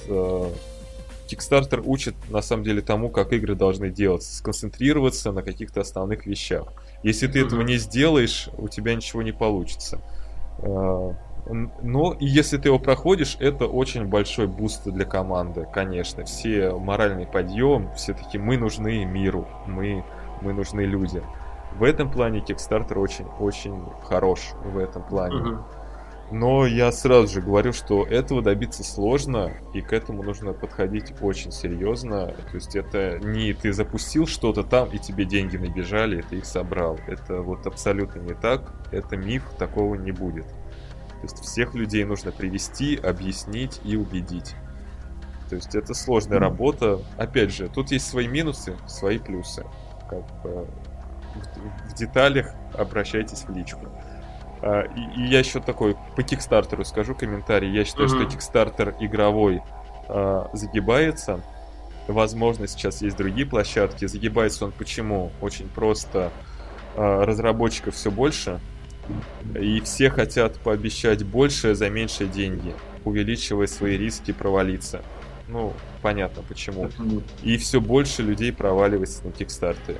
[1.27, 6.73] Kickstarter учит, на самом деле, тому, как игры должны делаться, сконцентрироваться на каких-то основных вещах.
[7.07, 10.01] Если ты этого не сделаешь, у тебя ничего не получится.
[10.59, 11.15] А,
[11.81, 16.25] но и если ты его проходишь, это очень большой boost для команды, конечно.
[16.25, 20.03] Все моральный подъем, все-таки мы нужны миру, мы,
[20.41, 21.23] мы нужны людям.
[21.79, 25.59] В этом плане Kickstarter очень-очень хорош в этом плане.
[26.29, 31.53] Но я сразу же говорю, что этого добиться сложно, и к этому нужно подходить очень
[31.53, 32.27] серьезно.
[32.27, 36.45] То есть это не ты запустил что-то там, и тебе деньги набежали, и ты их
[36.45, 36.99] собрал.
[37.07, 38.73] Это вот абсолютно не так.
[38.91, 40.47] Это миф, такого не будет.
[40.47, 44.53] То есть всех людей нужно привести, объяснить и убедить.
[45.49, 46.99] То есть это сложная работа.
[47.17, 49.63] Опять же, тут есть свои минусы, свои плюсы.
[50.09, 50.67] Как бы
[51.35, 53.87] в, в деталях обращайтесь в личку.
[54.61, 57.71] А, и, я еще такой по Кикстартеру скажу комментарий.
[57.71, 58.21] Я считаю, mm-hmm.
[58.21, 59.61] что Кикстартер игровой
[60.07, 61.41] а, загибается.
[62.07, 64.05] Возможно, сейчас есть другие площадки.
[64.05, 65.31] Загибается он почему?
[65.41, 66.31] Очень просто.
[66.95, 68.59] А, разработчиков все больше.
[69.57, 72.73] И все хотят пообещать больше за меньшие деньги,
[73.05, 75.01] увеличивая свои риски провалиться.
[75.47, 76.89] Ну, понятно почему.
[77.41, 79.99] И все больше людей проваливается на Кикстартере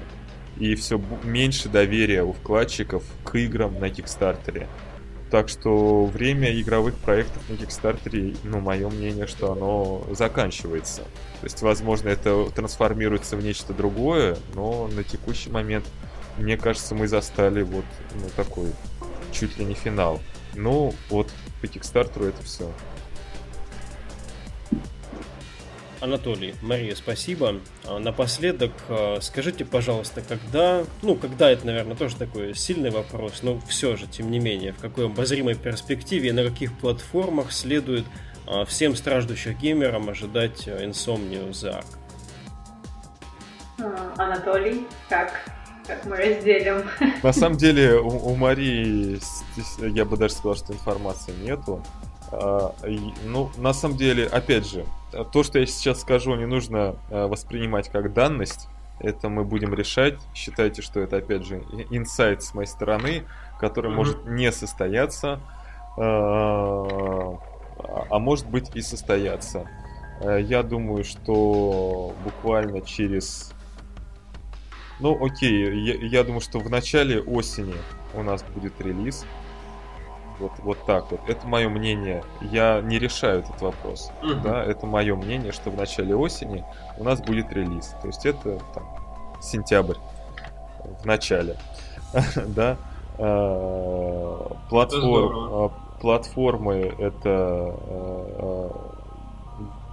[0.59, 4.67] и все меньше доверия у вкладчиков к играм на Кикстартере.
[5.29, 11.01] Так что время игровых проектов на Кикстартере, ну, мое мнение, что оно заканчивается.
[11.01, 15.85] То есть, возможно, это трансформируется в нечто другое, но на текущий момент,
[16.37, 17.85] мне кажется, мы застали вот
[18.15, 18.71] ну, такой
[19.33, 20.21] чуть ли не финал.
[20.55, 21.29] Ну, вот
[21.61, 22.71] по Кикстартеру это все.
[25.99, 27.59] Анатолий, Мария, спасибо.
[27.85, 33.59] А, напоследок, а, скажите, пожалуйста, когда, ну, когда это, наверное, тоже такой сильный вопрос, но
[33.67, 38.05] все же, тем не менее, в какой обозримой перспективе и на каких платформах следует
[38.45, 41.85] а, всем страждущих геймерам ожидать Insomnia The Ark?
[44.17, 45.31] Анатолий, как?
[45.87, 46.83] Как мы разделим?
[47.23, 49.19] На самом деле, у, у Марии,
[49.79, 51.81] я бы даже сказал, что информации нету.
[52.31, 54.85] Ну, на самом деле, опять же,
[55.31, 58.67] то, что я сейчас скажу, не нужно э, воспринимать как данность.
[58.99, 60.15] Это мы будем решать.
[60.33, 63.23] Считайте, что это, опять же, инсайт с моей стороны,
[63.59, 63.95] который mm-hmm.
[63.95, 65.39] может не состояться,
[65.97, 69.69] э, а может быть и состояться.
[70.21, 73.51] Э, я думаю, что буквально через...
[74.99, 77.75] Ну, окей, я, я думаю, что в начале осени
[78.15, 79.25] у нас будет релиз.
[80.39, 81.19] Вот, вот так вот.
[81.27, 82.23] Это мое мнение.
[82.41, 84.11] Я не решаю этот вопрос.
[84.21, 84.41] Uh-huh.
[84.41, 86.63] Да, это мое мнение, что в начале осени
[86.97, 87.95] у нас будет релиз.
[88.01, 88.83] То есть это там,
[89.41, 89.97] сентябрь
[91.01, 91.57] в начале.
[92.47, 92.77] да.
[93.19, 98.71] А, платформ, а, платформы это а,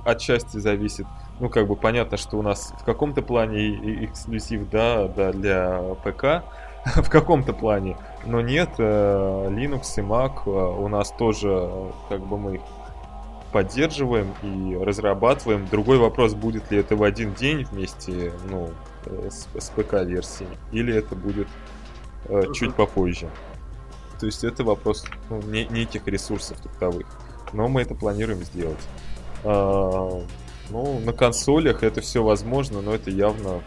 [0.04, 1.06] отчасти зависит.
[1.40, 6.44] Ну, как бы понятно, что у нас в каком-то плане эксклюзив, да, да, для ПК,
[6.96, 7.96] в каком-то плане.
[8.26, 12.60] Но нет, э, Linux и Mac э, у нас тоже, э, как бы мы
[13.52, 15.66] поддерживаем и разрабатываем.
[15.66, 18.70] Другой вопрос, будет ли это в один день вместе, ну,
[19.06, 21.48] с, с ПК-версией, или это будет
[22.26, 23.28] э, чуть попозже.
[24.18, 27.06] То есть это вопрос ну, не, неких ресурсов таковых.
[27.52, 28.80] Но мы это планируем сделать.
[29.44, 30.22] А,
[30.70, 33.60] ну, на консолях это все возможно, но это явно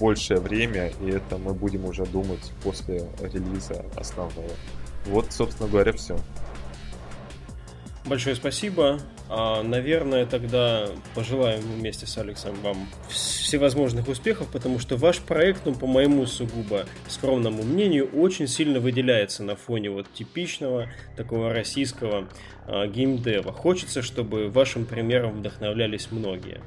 [0.00, 4.50] большее время, и это мы будем уже думать после релиза основного.
[5.06, 6.18] Вот, собственно говоря, все.
[8.06, 8.98] Большое спасибо.
[9.28, 15.74] А, наверное, тогда пожелаем вместе с Алексом вам всевозможных успехов, потому что ваш проект, ну,
[15.74, 22.26] по моему сугубо скромному мнению, очень сильно выделяется на фоне вот типичного такого российского
[22.66, 23.52] а, геймдева.
[23.52, 26.60] Хочется, чтобы вашим примером вдохновлялись многие.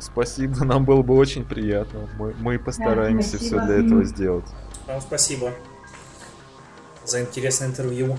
[0.00, 2.08] Спасибо, нам было бы очень приятно.
[2.18, 4.46] Мы, мы постараемся да, все для этого сделать.
[4.86, 5.52] Вам спасибо
[7.04, 8.18] за интересное интервью.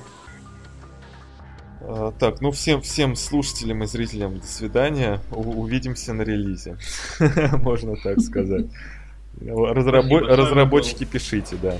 [1.82, 5.22] А, так, ну всем, всем слушателям и зрителям до свидания.
[5.32, 6.78] У- увидимся на релизе.
[7.20, 8.66] Можно так сказать.
[9.40, 11.78] Разрабо- разработчики пишите, да.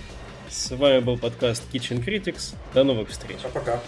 [0.50, 2.56] С вами был подкаст Kitchen Critics.
[2.74, 3.38] До новых встреч.
[3.42, 3.82] Пока-пока.